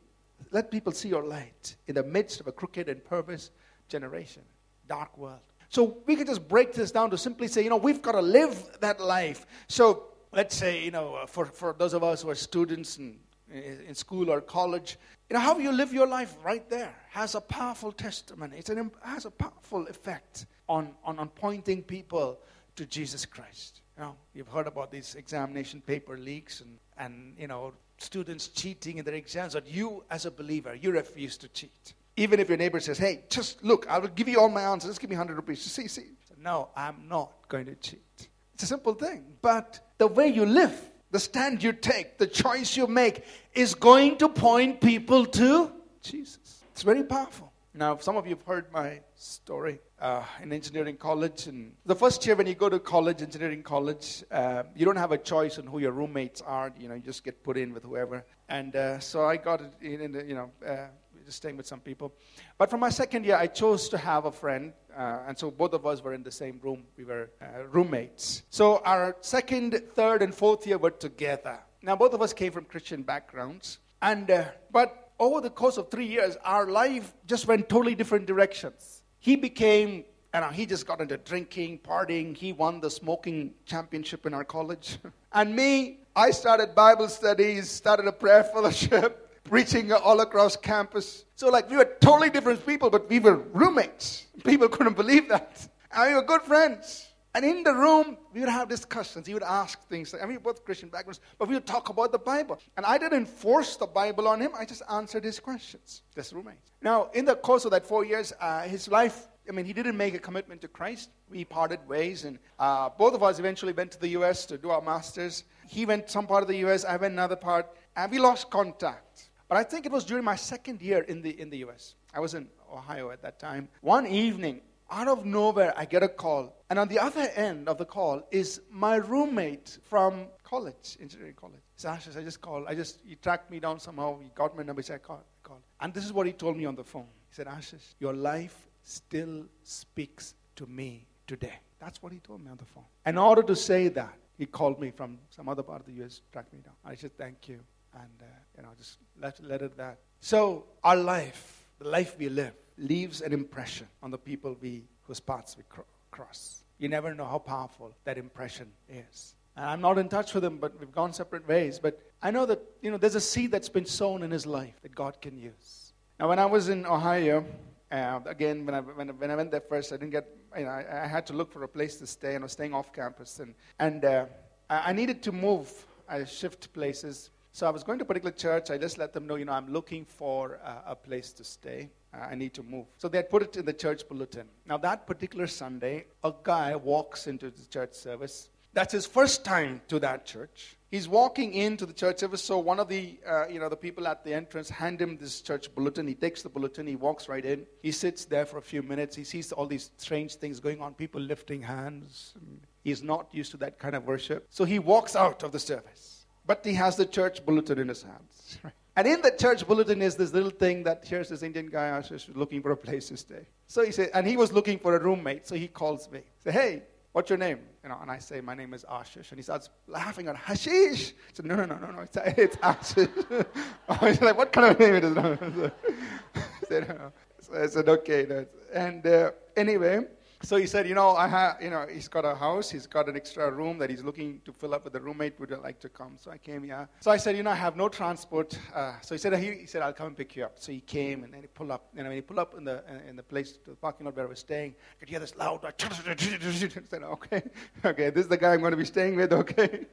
let 0.50 0.70
people 0.70 0.92
see 0.92 1.08
your 1.08 1.24
light 1.24 1.76
in 1.86 1.94
the 1.94 2.02
midst 2.02 2.40
of 2.40 2.46
a 2.46 2.52
crooked 2.52 2.88
and 2.88 3.04
perverse 3.04 3.50
generation, 3.88 4.42
dark 4.88 5.16
world. 5.16 5.40
So 5.68 5.98
we 6.06 6.16
can 6.16 6.26
just 6.26 6.46
break 6.48 6.74
this 6.74 6.90
down 6.90 7.10
to 7.10 7.18
simply 7.18 7.48
say, 7.48 7.64
you 7.64 7.70
know, 7.70 7.78
we've 7.78 8.02
got 8.02 8.12
to 8.12 8.20
live 8.20 8.62
that 8.80 9.00
life. 9.00 9.46
So 9.68 10.04
let's 10.32 10.54
say, 10.54 10.84
you 10.84 10.90
know, 10.90 11.14
uh, 11.14 11.26
for, 11.26 11.46
for 11.46 11.74
those 11.78 11.94
of 11.94 12.02
us 12.02 12.22
who 12.22 12.30
are 12.30 12.34
students 12.34 12.98
in, 12.98 13.18
in 13.50 13.94
school 13.94 14.30
or 14.30 14.40
college, 14.40 14.98
you 15.30 15.34
know, 15.34 15.40
how 15.40 15.58
you 15.58 15.72
live 15.72 15.92
your 15.92 16.06
life 16.06 16.36
right 16.44 16.68
there 16.68 16.94
has 17.10 17.34
a 17.34 17.40
powerful 17.40 17.90
testimony. 17.90 18.58
It 18.58 18.68
has 19.02 19.24
a 19.24 19.30
powerful 19.30 19.86
effect 19.86 20.46
on, 20.68 20.94
on, 21.04 21.18
on 21.18 21.28
pointing 21.28 21.82
people 21.82 22.38
to 22.76 22.84
Jesus 22.84 23.24
Christ. 23.24 23.80
You 23.96 24.04
know, 24.04 24.16
you've 24.34 24.48
heard 24.48 24.66
about 24.66 24.90
these 24.90 25.14
examination 25.14 25.80
paper 25.80 26.18
leaks 26.18 26.60
and, 26.60 26.78
and 26.98 27.34
you 27.38 27.48
know, 27.48 27.72
students 28.02 28.48
cheating 28.48 28.98
in 28.98 29.04
their 29.04 29.14
exams, 29.14 29.54
but 29.54 29.66
you, 29.66 30.04
as 30.10 30.26
a 30.26 30.30
believer, 30.30 30.74
you 30.74 30.90
refuse 30.90 31.36
to 31.38 31.48
cheat. 31.48 31.94
Even 32.16 32.40
if 32.40 32.48
your 32.48 32.58
neighbor 32.58 32.80
says, 32.80 32.98
hey, 32.98 33.22
just 33.30 33.64
look, 33.64 33.86
I 33.88 33.98
will 33.98 34.08
give 34.08 34.28
you 34.28 34.38
all 34.38 34.50
my 34.50 34.62
answers, 34.62 34.90
just 34.90 35.00
give 35.00 35.10
me 35.10 35.16
100 35.16 35.34
rupees. 35.34 35.62
See, 35.62 35.88
see. 35.88 36.06
No, 36.38 36.68
I'm 36.76 36.96
not 37.08 37.30
going 37.48 37.66
to 37.66 37.74
cheat. 37.76 38.28
It's 38.54 38.64
a 38.64 38.66
simple 38.66 38.94
thing. 38.94 39.24
But 39.40 39.94
the 39.98 40.08
way 40.08 40.26
you 40.26 40.44
live, 40.44 40.90
the 41.10 41.20
stand 41.20 41.62
you 41.62 41.72
take, 41.72 42.18
the 42.18 42.26
choice 42.26 42.76
you 42.76 42.86
make 42.86 43.24
is 43.54 43.74
going 43.74 44.18
to 44.18 44.28
point 44.28 44.80
people 44.80 45.24
to 45.26 45.70
Jesus. 46.02 46.64
It's 46.72 46.82
very 46.82 47.04
powerful. 47.04 47.52
Now, 47.74 47.96
some 47.98 48.16
of 48.16 48.26
you 48.26 48.34
have 48.34 48.44
heard 48.44 48.72
my 48.72 49.00
story 49.14 49.78
uh, 50.02 50.24
in 50.42 50.52
engineering 50.52 50.96
college. 50.96 51.46
And 51.46 51.72
the 51.86 51.94
first 51.94 52.26
year 52.26 52.34
when 52.34 52.48
you 52.48 52.56
go 52.56 52.68
to 52.68 52.80
college, 52.80 53.22
engineering 53.22 53.62
college, 53.62 54.24
uh, 54.32 54.64
you 54.74 54.84
don't 54.84 54.96
have 54.96 55.12
a 55.12 55.18
choice 55.18 55.58
on 55.58 55.66
who 55.66 55.78
your 55.78 55.92
roommates 55.92 56.42
are. 56.42 56.72
You 56.78 56.88
know, 56.88 56.94
you 56.94 57.00
just 57.00 57.22
get 57.22 57.44
put 57.44 57.56
in 57.56 57.72
with 57.72 57.84
whoever. 57.84 58.24
And 58.48 58.74
uh, 58.74 58.98
so 58.98 59.24
I 59.24 59.36
got 59.36 59.62
in, 59.80 60.00
in 60.00 60.28
you 60.28 60.34
know, 60.34 60.50
uh, 60.66 60.88
just 61.24 61.36
staying 61.36 61.56
with 61.56 61.66
some 61.66 61.78
people. 61.78 62.12
But 62.58 62.68
for 62.68 62.78
my 62.78 62.90
second 62.90 63.24
year, 63.24 63.36
I 63.36 63.46
chose 63.46 63.88
to 63.90 63.98
have 63.98 64.24
a 64.24 64.32
friend. 64.32 64.72
Uh, 64.94 65.20
and 65.28 65.38
so 65.38 65.52
both 65.52 65.72
of 65.72 65.86
us 65.86 66.02
were 66.02 66.14
in 66.14 66.24
the 66.24 66.32
same 66.32 66.58
room. 66.62 66.82
We 66.96 67.04
were 67.04 67.30
uh, 67.40 67.64
roommates. 67.70 68.42
So 68.50 68.82
our 68.84 69.16
second, 69.20 69.80
third, 69.94 70.20
and 70.20 70.34
fourth 70.34 70.66
year 70.66 70.78
were 70.78 70.90
together. 70.90 71.60
Now, 71.80 71.94
both 71.94 72.12
of 72.12 72.20
us 72.20 72.32
came 72.32 72.50
from 72.50 72.64
Christian 72.64 73.02
backgrounds. 73.02 73.78
And, 74.02 74.26
but 74.72 75.12
over 75.20 75.40
the 75.40 75.50
course 75.50 75.76
of 75.76 75.92
three 75.92 76.06
years, 76.06 76.36
our 76.44 76.66
life 76.66 77.14
just 77.26 77.46
went 77.46 77.68
totally 77.68 77.94
different 77.94 78.26
directions. 78.26 79.01
He 79.22 79.36
became, 79.36 80.04
know, 80.34 80.48
he 80.48 80.66
just 80.66 80.84
got 80.84 81.00
into 81.00 81.16
drinking, 81.16 81.78
partying. 81.78 82.36
He 82.36 82.52
won 82.52 82.80
the 82.80 82.90
smoking 82.90 83.54
championship 83.66 84.26
in 84.26 84.34
our 84.34 84.42
college. 84.42 84.98
and 85.32 85.54
me, 85.54 86.00
I 86.16 86.32
started 86.32 86.74
Bible 86.74 87.08
studies, 87.08 87.70
started 87.70 88.08
a 88.08 88.12
prayer 88.12 88.42
fellowship, 88.42 89.40
preaching 89.44 89.92
all 89.92 90.20
across 90.22 90.56
campus. 90.56 91.24
So, 91.36 91.50
like, 91.50 91.70
we 91.70 91.76
were 91.76 91.88
totally 92.00 92.30
different 92.30 92.66
people, 92.66 92.90
but 92.90 93.08
we 93.08 93.20
were 93.20 93.36
roommates. 93.36 94.26
People 94.44 94.68
couldn't 94.68 94.96
believe 94.96 95.28
that. 95.28 95.68
And 95.92 96.08
we 96.08 96.14
were 96.16 96.24
good 96.24 96.42
friends. 96.42 97.11
And 97.34 97.44
in 97.46 97.62
the 97.62 97.74
room, 97.74 98.18
we 98.34 98.40
would 98.40 98.48
have 98.50 98.68
discussions. 98.68 99.26
He 99.26 99.32
would 99.32 99.42
ask 99.42 99.80
things. 99.88 100.14
I 100.14 100.26
mean, 100.26 100.38
both 100.38 100.64
Christian 100.64 100.90
backgrounds, 100.90 101.20
but 101.38 101.48
we 101.48 101.54
would 101.54 101.66
talk 101.66 101.88
about 101.88 102.12
the 102.12 102.18
Bible. 102.18 102.58
And 102.76 102.84
I 102.84 102.98
didn't 102.98 103.26
force 103.26 103.76
the 103.76 103.86
Bible 103.86 104.28
on 104.28 104.40
him. 104.40 104.52
I 104.58 104.66
just 104.66 104.82
answered 104.90 105.24
his 105.24 105.40
questions. 105.40 106.02
This 106.14 106.32
roommate. 106.32 106.56
Now, 106.82 107.08
in 107.14 107.24
the 107.24 107.36
course 107.36 107.64
of 107.64 107.70
that 107.70 107.86
four 107.86 108.04
years, 108.04 108.32
uh, 108.40 108.62
his 108.62 108.88
life. 108.88 109.28
I 109.48 109.52
mean, 109.52 109.64
he 109.64 109.72
didn't 109.72 109.96
make 109.96 110.14
a 110.14 110.20
commitment 110.20 110.60
to 110.60 110.68
Christ. 110.68 111.10
We 111.28 111.44
parted 111.44 111.80
ways, 111.88 112.24
and 112.24 112.38
uh, 112.60 112.90
both 112.96 113.12
of 113.12 113.24
us 113.24 113.40
eventually 113.40 113.72
went 113.72 113.90
to 113.92 113.98
the 113.98 114.08
U.S. 114.10 114.46
to 114.46 114.56
do 114.56 114.70
our 114.70 114.80
masters. 114.80 115.42
He 115.66 115.84
went 115.84 116.08
some 116.08 116.28
part 116.28 116.42
of 116.42 116.48
the 116.48 116.58
U.S. 116.58 116.84
I 116.84 116.96
went 116.96 117.12
another 117.12 117.34
part, 117.34 117.66
and 117.96 118.12
we 118.12 118.20
lost 118.20 118.50
contact. 118.50 119.30
But 119.48 119.58
I 119.58 119.64
think 119.64 119.84
it 119.84 119.90
was 119.90 120.04
during 120.04 120.22
my 120.22 120.36
second 120.36 120.80
year 120.80 121.00
in 121.00 121.22
the 121.22 121.40
in 121.40 121.50
the 121.50 121.58
U.S. 121.58 121.94
I 122.14 122.20
was 122.20 122.34
in 122.34 122.46
Ohio 122.72 123.10
at 123.10 123.20
that 123.22 123.40
time. 123.40 123.68
One 123.80 124.06
evening, 124.06 124.60
out 124.92 125.08
of 125.08 125.24
nowhere, 125.24 125.72
I 125.76 125.86
get 125.86 126.02
a 126.02 126.08
call. 126.08 126.54
And 126.70 126.78
on 126.78 126.88
the 126.88 126.98
other 126.98 127.28
end 127.34 127.68
of 127.68 127.78
the 127.78 127.84
call 127.84 128.22
is 128.30 128.60
my 128.70 128.96
roommate 128.96 129.78
from 129.82 130.26
college, 130.44 130.98
engineering 131.00 131.34
college. 131.34 131.62
He 131.74 131.80
said, 131.80 131.98
I 132.16 132.22
just 132.22 132.40
called. 132.40 132.66
I 132.68 132.74
just, 132.74 133.00
he 133.04 133.16
tracked 133.16 133.50
me 133.50 133.58
down 133.58 133.80
somehow. 133.80 134.20
He 134.20 134.30
got 134.34 134.56
my 134.56 134.62
number. 134.62 134.82
He 134.82 134.86
said, 134.86 134.96
I 134.96 134.98
called. 134.98 135.24
Called. 135.42 135.62
And 135.80 135.92
this 135.92 136.04
is 136.04 136.12
what 136.12 136.26
he 136.26 136.32
told 136.32 136.56
me 136.56 136.66
on 136.66 136.76
the 136.76 136.84
phone. 136.84 137.06
He 137.28 137.34
said, 137.34 137.46
Ashish, 137.46 137.94
your 137.98 138.12
life 138.12 138.68
still 138.84 139.46
speaks 139.62 140.34
to 140.56 140.66
me 140.66 141.06
today. 141.26 141.58
That's 141.80 142.02
what 142.02 142.12
he 142.12 142.18
told 142.20 142.44
me 142.44 142.50
on 142.50 142.58
the 142.58 142.64
phone. 142.64 142.84
In 143.06 143.18
order 143.18 143.42
to 143.42 143.56
say 143.56 143.88
that, 143.88 144.14
he 144.38 144.46
called 144.46 144.78
me 144.80 144.90
from 144.90 145.18
some 145.30 145.48
other 145.48 145.62
part 145.62 145.80
of 145.80 145.86
the 145.86 145.92
U.S., 145.94 146.20
tracked 146.32 146.52
me 146.52 146.60
down. 146.60 146.74
I 146.84 146.94
said, 146.94 147.16
thank 147.16 147.48
you. 147.48 147.60
And, 147.94 148.10
uh, 148.20 148.24
you 148.56 148.62
know, 148.62 148.68
just 148.76 148.98
let, 149.20 149.42
let 149.42 149.62
it 149.62 149.76
that. 149.76 149.98
So 150.20 150.64
our 150.84 150.96
life, 150.96 151.61
the 151.82 151.88
life 151.88 152.16
we 152.18 152.28
live, 152.28 152.54
leaves 152.78 153.20
an 153.20 153.32
impression 153.32 153.88
on 154.02 154.10
the 154.10 154.18
people 154.18 154.56
we, 154.60 154.84
whose 155.02 155.20
paths 155.20 155.56
we 155.56 155.64
cross. 156.10 156.62
You 156.78 156.88
never 156.88 157.14
know 157.14 157.24
how 157.24 157.38
powerful 157.38 157.94
that 158.04 158.18
impression 158.18 158.68
is. 158.88 159.34
And 159.56 159.66
I'm 159.66 159.80
not 159.80 159.98
in 159.98 160.08
touch 160.08 160.32
with 160.34 160.44
him, 160.44 160.58
but 160.58 160.78
we've 160.78 160.92
gone 160.92 161.12
separate 161.12 161.46
ways. 161.46 161.78
But 161.78 162.00
I 162.22 162.30
know 162.30 162.46
that 162.46 162.60
you 162.80 162.90
know 162.90 162.96
there's 162.96 163.14
a 163.14 163.20
seed 163.20 163.50
that's 163.50 163.68
been 163.68 163.84
sown 163.84 164.22
in 164.22 164.30
his 164.30 164.46
life 164.46 164.74
that 164.82 164.94
God 164.94 165.20
can 165.20 165.36
use. 165.36 165.92
Now, 166.18 166.28
when 166.28 166.38
I 166.38 166.46
was 166.46 166.68
in 166.68 166.86
Ohio, 166.86 167.44
uh, 167.90 168.20
again, 168.26 168.64
when 168.64 168.74
I, 168.74 168.80
when, 168.80 169.08
when, 169.08 169.30
I 169.30 169.36
went 169.36 169.50
there 169.50 169.60
first, 169.60 169.92
I 169.92 169.96
didn't 169.96 170.12
get, 170.12 170.26
you 170.56 170.64
know, 170.64 170.70
I, 170.70 171.04
I, 171.04 171.06
had 171.06 171.26
to 171.26 171.32
look 171.32 171.52
for 171.52 171.64
a 171.64 171.68
place 171.68 171.96
to 171.96 172.06
stay, 172.06 172.34
and 172.34 172.42
I 172.42 172.46
was 172.46 172.52
staying 172.52 172.72
off 172.72 172.92
campus. 172.92 173.40
And, 173.40 173.54
and 173.78 174.04
uh, 174.04 174.26
I 174.70 174.92
needed 174.92 175.22
to 175.24 175.32
move, 175.32 175.70
I 176.08 176.24
shift 176.24 176.72
places. 176.72 177.30
So 177.54 177.66
I 177.66 177.70
was 177.70 177.84
going 177.84 177.98
to 177.98 178.04
a 178.04 178.06
particular 178.06 178.32
church. 178.32 178.70
I 178.70 178.78
just 178.78 178.96
let 178.96 179.12
them 179.12 179.26
know, 179.26 179.36
you 179.36 179.44
know, 179.44 179.52
I'm 179.52 179.70
looking 179.70 180.06
for 180.06 180.58
a 180.86 180.96
place 180.96 181.32
to 181.34 181.44
stay. 181.44 181.90
Uh, 182.14 182.26
I 182.30 182.34
need 182.34 182.54
to 182.54 182.62
move. 182.62 182.86
So 182.96 183.08
they 183.08 183.18
had 183.18 183.30
put 183.30 183.42
it 183.42 183.56
in 183.56 183.66
the 183.66 183.72
church 183.72 184.08
bulletin. 184.08 184.48
Now, 184.66 184.78
that 184.78 185.06
particular 185.06 185.46
Sunday, 185.46 186.06
a 186.24 186.32
guy 186.42 186.76
walks 186.76 187.26
into 187.26 187.50
the 187.50 187.64
church 187.66 187.92
service. 187.92 188.48
That's 188.74 188.92
his 188.92 189.06
first 189.06 189.44
time 189.44 189.82
to 189.88 189.98
that 190.00 190.24
church. 190.24 190.76
He's 190.90 191.08
walking 191.08 191.52
into 191.52 191.84
the 191.84 191.92
church 191.92 192.18
service. 192.20 192.42
So 192.42 192.58
one 192.58 192.80
of 192.80 192.88
the, 192.88 193.18
uh, 193.26 193.48
you 193.48 193.60
know, 193.60 193.68
the 193.68 193.76
people 193.76 194.06
at 194.08 194.24
the 194.24 194.32
entrance 194.32 194.70
hand 194.70 195.00
him 195.00 195.18
this 195.18 195.42
church 195.42 195.74
bulletin. 195.74 196.06
He 196.06 196.14
takes 196.14 196.42
the 196.42 196.48
bulletin. 196.48 196.86
He 196.86 196.96
walks 196.96 197.28
right 197.28 197.44
in. 197.44 197.66
He 197.82 197.92
sits 197.92 198.24
there 198.24 198.46
for 198.46 198.58
a 198.58 198.62
few 198.62 198.82
minutes. 198.82 199.14
He 199.14 199.24
sees 199.24 199.52
all 199.52 199.66
these 199.66 199.90
strange 199.98 200.36
things 200.36 200.58
going 200.58 200.80
on. 200.80 200.94
People 200.94 201.20
lifting 201.20 201.60
hands. 201.60 202.34
He's 202.82 203.02
not 203.02 203.28
used 203.32 203.50
to 203.52 203.58
that 203.58 203.78
kind 203.78 203.94
of 203.94 204.06
worship. 204.06 204.46
So 204.48 204.64
he 204.64 204.78
walks 204.78 205.16
out 205.16 205.42
of 205.42 205.52
the 205.52 205.58
service. 205.58 206.21
But 206.44 206.64
he 206.64 206.74
has 206.74 206.96
the 206.96 207.06
church 207.06 207.44
bulletin 207.44 207.78
in 207.78 207.88
his 207.88 208.02
hands. 208.02 208.58
And 208.96 209.06
in 209.06 209.22
the 209.22 209.30
church 209.30 209.66
bulletin 209.66 210.02
is 210.02 210.16
this 210.16 210.32
little 210.32 210.50
thing 210.50 210.82
that 210.84 211.04
here's 211.06 211.28
this 211.28 211.42
Indian 211.42 211.66
guy 211.66 211.88
Ashish 211.90 212.34
looking 212.34 212.60
for 212.60 212.72
a 212.72 212.76
place 212.76 213.08
to 213.08 213.16
stay. 213.16 213.46
So 213.66 213.84
he 213.84 213.92
said, 213.92 214.10
and 214.12 214.26
he 214.26 214.36
was 214.36 214.52
looking 214.52 214.78
for 214.78 214.96
a 214.96 215.00
roommate. 215.02 215.46
So 215.46 215.54
he 215.54 215.68
calls 215.68 216.10
me. 216.10 216.20
Say, 216.44 216.50
hey, 216.50 216.82
what's 217.12 217.30
your 217.30 217.38
name? 217.38 217.60
You 217.82 217.88
know, 217.88 217.98
and 218.02 218.10
I 218.10 218.18
say, 218.18 218.40
my 218.40 218.54
name 218.54 218.74
is 218.74 218.84
Ashish. 218.84 219.30
And 219.30 219.38
he 219.38 219.42
starts 219.42 219.70
laughing 219.86 220.28
at 220.28 220.36
Hashish. 220.36 221.12
I 221.12 221.32
said, 221.32 221.46
no, 221.46 221.56
no, 221.56 221.64
no, 221.64 221.76
no, 221.76 221.90
no, 221.90 222.00
it's, 222.00 222.16
it's 222.36 222.56
Ashish. 222.56 223.46
I 223.88 224.04
was 224.04 224.20
like, 224.20 224.36
what 224.36 224.52
kind 224.52 224.72
of 224.72 224.78
name 224.78 224.94
it 224.96 225.04
is? 225.04 225.14
said, 226.68 227.12
so 227.40 227.62
I 227.62 227.66
said, 227.66 227.88
okay. 227.88 228.46
And 228.72 229.06
uh, 229.06 229.30
anyway, 229.56 230.00
so 230.42 230.56
he 230.56 230.66
said, 230.66 230.88
you 230.88 230.94
know, 230.94 231.10
I 231.10 231.28
have, 231.28 231.62
you 231.62 231.70
know, 231.70 231.86
he's 231.90 232.08
got 232.08 232.24
a 232.24 232.34
house, 232.34 232.70
he's 232.70 232.86
got 232.86 233.08
an 233.08 233.16
extra 233.16 233.50
room 233.50 233.78
that 233.78 233.90
he's 233.90 234.02
looking 234.02 234.40
to 234.44 234.52
fill 234.52 234.74
up 234.74 234.84
with 234.84 234.94
a 234.96 235.00
roommate. 235.00 235.38
Would 235.38 235.50
you 235.50 235.56
like 235.56 235.78
to 235.80 235.88
come? 235.88 236.16
So 236.16 236.30
I 236.30 236.38
came, 236.38 236.64
yeah. 236.64 236.86
So 237.00 237.10
I 237.10 237.16
said, 237.16 237.36
you 237.36 237.42
know, 237.42 237.50
I 237.50 237.54
have 237.54 237.76
no 237.76 237.88
transport. 237.88 238.58
Uh, 238.74 238.94
so 239.00 239.14
he 239.14 239.18
said, 239.18 239.36
he, 239.38 239.52
he, 239.52 239.66
said, 239.66 239.82
I'll 239.82 239.92
come 239.92 240.08
and 240.08 240.16
pick 240.16 240.34
you 240.36 240.44
up. 240.44 240.54
So 240.56 240.72
he 240.72 240.80
came 240.80 241.24
and 241.24 241.32
then 241.32 241.42
he 241.42 241.46
pulled 241.46 241.70
up. 241.70 241.94
Know, 241.94 242.02
when 242.04 242.12
he 242.12 242.20
pulled 242.20 242.38
up 242.38 242.54
in 242.56 242.64
the 242.64 242.82
in 243.08 243.16
the 243.16 243.22
place, 243.22 243.58
the 243.64 243.74
parking 243.74 244.06
lot 244.06 244.16
where 244.16 244.26
I 244.26 244.28
was 244.28 244.40
staying, 244.40 244.74
I 244.92 244.94
could 244.98 245.08
hear 245.08 245.20
this 245.20 245.36
loud. 245.36 245.64
I 245.64 245.72
said, 246.88 247.02
okay, 247.02 247.42
okay, 247.84 248.10
this 248.10 248.24
is 248.24 248.28
the 248.28 248.36
guy 248.36 248.54
I'm 248.54 248.60
going 248.60 248.72
to 248.72 248.76
be 248.76 248.84
staying 248.84 249.16
with. 249.16 249.32
Okay, 249.42 249.86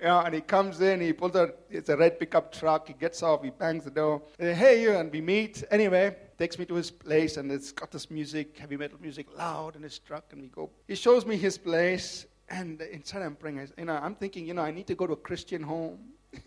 yeah. 0.00 0.24
And 0.24 0.34
he 0.34 0.40
comes 0.40 0.80
in, 0.80 1.00
he 1.00 1.12
pulls 1.12 1.36
out. 1.36 1.56
It's 1.70 1.88
a 1.90 1.96
red 1.96 2.18
pickup 2.18 2.52
truck. 2.52 2.88
He 2.88 2.94
gets 2.94 3.22
off, 3.22 3.44
he 3.44 3.50
bangs 3.50 3.84
the 3.84 3.90
door. 3.90 4.22
Said, 4.38 4.56
hey, 4.56 4.82
you, 4.82 4.96
and 4.96 5.12
we 5.12 5.20
meet. 5.20 5.62
Anyway, 5.70 6.16
takes 6.38 6.58
me 6.58 6.64
to 6.66 6.74
his 6.74 6.90
place, 6.90 7.36
and 7.36 7.50
it's 7.50 7.72
got 7.72 7.90
this 7.90 8.10
music, 8.10 8.58
heavy 8.58 8.76
metal 8.76 8.98
music, 9.00 9.26
loud 9.36 9.76
in 9.76 9.82
his 9.82 9.98
truck, 9.98 10.24
and 10.32 10.42
we 10.42 10.48
go. 10.48 10.70
He 10.86 10.94
shows 10.94 11.24
me 11.24 11.36
his 11.36 11.58
place, 11.58 12.26
and 12.48 12.80
inside 12.82 13.22
I'm 13.22 13.36
praying. 13.36 13.68
You 13.78 13.84
know, 13.86 13.94
I'm 13.94 14.14
thinking, 14.14 14.46
you 14.46 14.54
know, 14.54 14.62
I 14.62 14.70
need 14.70 14.86
to 14.88 14.94
go 14.94 15.06
to 15.06 15.14
a 15.14 15.16
Christian 15.16 15.62
home. 15.62 15.98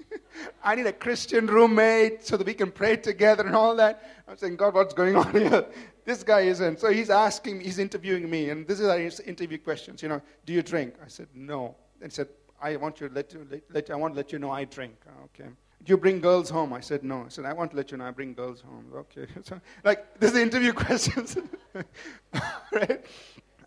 I 0.63 0.75
need 0.75 0.85
a 0.85 0.93
Christian 0.93 1.47
roommate 1.47 2.25
so 2.25 2.37
that 2.37 2.45
we 2.45 2.53
can 2.53 2.71
pray 2.71 2.95
together 2.95 3.45
and 3.45 3.55
all 3.55 3.75
that. 3.75 4.23
I'm 4.27 4.37
saying, 4.37 4.57
God, 4.57 4.73
what's 4.75 4.93
going 4.93 5.15
on 5.15 5.31
here? 5.31 5.65
This 6.05 6.23
guy 6.23 6.41
isn't. 6.41 6.79
So 6.79 6.91
he's 6.91 7.11
asking, 7.11 7.61
he's 7.61 7.77
interviewing 7.77 8.27
me, 8.27 8.49
and 8.49 8.67
this 8.67 8.79
is 8.79 8.87
our 8.87 8.99
interview 8.99 9.59
questions. 9.59 10.01
You 10.01 10.09
know, 10.09 10.21
do 10.43 10.53
you 10.53 10.63
drink? 10.63 10.95
I 11.05 11.07
said, 11.07 11.27
no. 11.35 11.75
And 12.01 12.11
he 12.11 12.15
said, 12.15 12.29
I 12.59 12.77
want 12.77 12.99
you 12.99 13.09
to 13.09 13.13
let 13.13 13.31
you, 13.31 13.45
let, 13.47 13.61
let, 13.71 13.89
I 13.91 13.95
want 13.95 14.15
to 14.15 14.17
let 14.17 14.31
you 14.31 14.39
know 14.39 14.49
I 14.49 14.65
drink. 14.65 14.95
Okay. 15.25 15.49
Do 15.83 15.93
you 15.93 15.97
bring 15.97 16.19
girls 16.19 16.49
home? 16.49 16.73
I 16.73 16.81
said, 16.81 17.03
No. 17.03 17.23
I 17.25 17.29
said, 17.29 17.45
I 17.45 17.53
want 17.53 17.71
to 17.71 17.77
let 17.77 17.91
you 17.91 17.97
know 17.97 18.05
I 18.05 18.11
bring 18.11 18.33
girls 18.33 18.61
home. 18.61 18.85
Okay. 18.95 19.27
So, 19.43 19.59
like, 19.83 20.19
this 20.19 20.29
is 20.29 20.35
the 20.35 20.41
interview 20.41 20.73
questions. 20.85 21.37
right? 22.71 23.05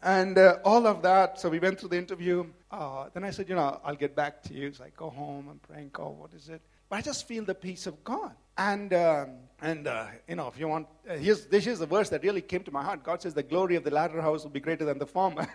And 0.02 0.36
uh, 0.36 0.58
all 0.64 0.86
of 0.86 1.02
that. 1.02 1.40
So 1.40 1.48
we 1.48 1.58
went 1.58 1.78
through 1.80 1.90
the 1.90 1.98
interview. 1.98 2.44
Uh, 2.70 3.08
then 3.14 3.24
I 3.24 3.30
said, 3.30 3.48
You 3.48 3.54
know, 3.54 3.80
I'll 3.84 3.96
get 3.96 4.14
back 4.14 4.42
to 4.44 4.54
you. 4.54 4.66
It's 4.66 4.80
like, 4.80 4.96
go 4.96 5.10
home 5.10 5.48
and 5.48 5.62
pray 5.62 5.78
and 5.78 5.92
go, 5.92 6.08
What 6.18 6.34
is 6.34 6.48
it? 6.48 6.60
But 6.88 6.96
I 6.96 7.00
just 7.02 7.26
feel 7.26 7.44
the 7.44 7.54
peace 7.54 7.86
of 7.86 8.04
God. 8.04 8.32
And, 8.58 8.92
um, 8.92 9.30
and 9.62 9.86
uh, 9.86 10.08
you 10.28 10.36
know, 10.36 10.48
if 10.48 10.58
you 10.58 10.68
want, 10.68 10.86
uh, 11.08 11.14
here's, 11.14 11.46
this 11.46 11.66
is 11.66 11.78
the 11.78 11.86
verse 11.86 12.10
that 12.10 12.22
really 12.22 12.42
came 12.42 12.62
to 12.64 12.70
my 12.70 12.82
heart. 12.82 13.02
God 13.02 13.22
says, 13.22 13.32
The 13.32 13.42
glory 13.42 13.76
of 13.76 13.84
the 13.84 13.90
latter 13.90 14.20
house 14.20 14.42
will 14.42 14.50
be 14.50 14.60
greater 14.60 14.84
than 14.84 14.98
the 14.98 15.06
former. 15.06 15.48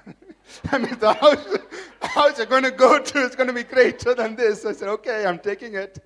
I 0.72 0.78
mean, 0.80 0.98
the 0.98 1.14
house, 1.14 1.57
house 2.18 2.38
you're 2.38 2.48
going 2.48 2.64
to 2.64 2.72
go 2.72 3.00
to 3.00 3.20
is 3.20 3.36
going 3.36 3.48
to 3.48 3.54
be 3.54 3.64
greater 3.64 4.14
than 4.14 4.36
this. 4.36 4.66
I 4.66 4.74
said, 4.74 4.90
Okay, 4.90 5.26
I'm 5.26 5.40
taking 5.40 5.76
it. 5.76 6.00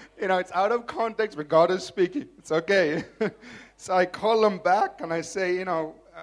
you 0.20 0.28
know, 0.28 0.38
it's 0.38 0.52
out 0.52 0.72
of 0.72 0.86
context, 0.86 1.36
but 1.36 1.48
God 1.48 1.70
is 1.70 1.82
speaking. 1.82 2.28
It's 2.38 2.52
okay. 2.52 3.04
so 3.76 3.94
I 3.94 4.06
call 4.06 4.44
him 4.44 4.58
back 4.58 5.00
and 5.00 5.12
I 5.12 5.20
say, 5.20 5.54
You 5.54 5.64
know, 5.64 5.94
uh, 6.16 6.22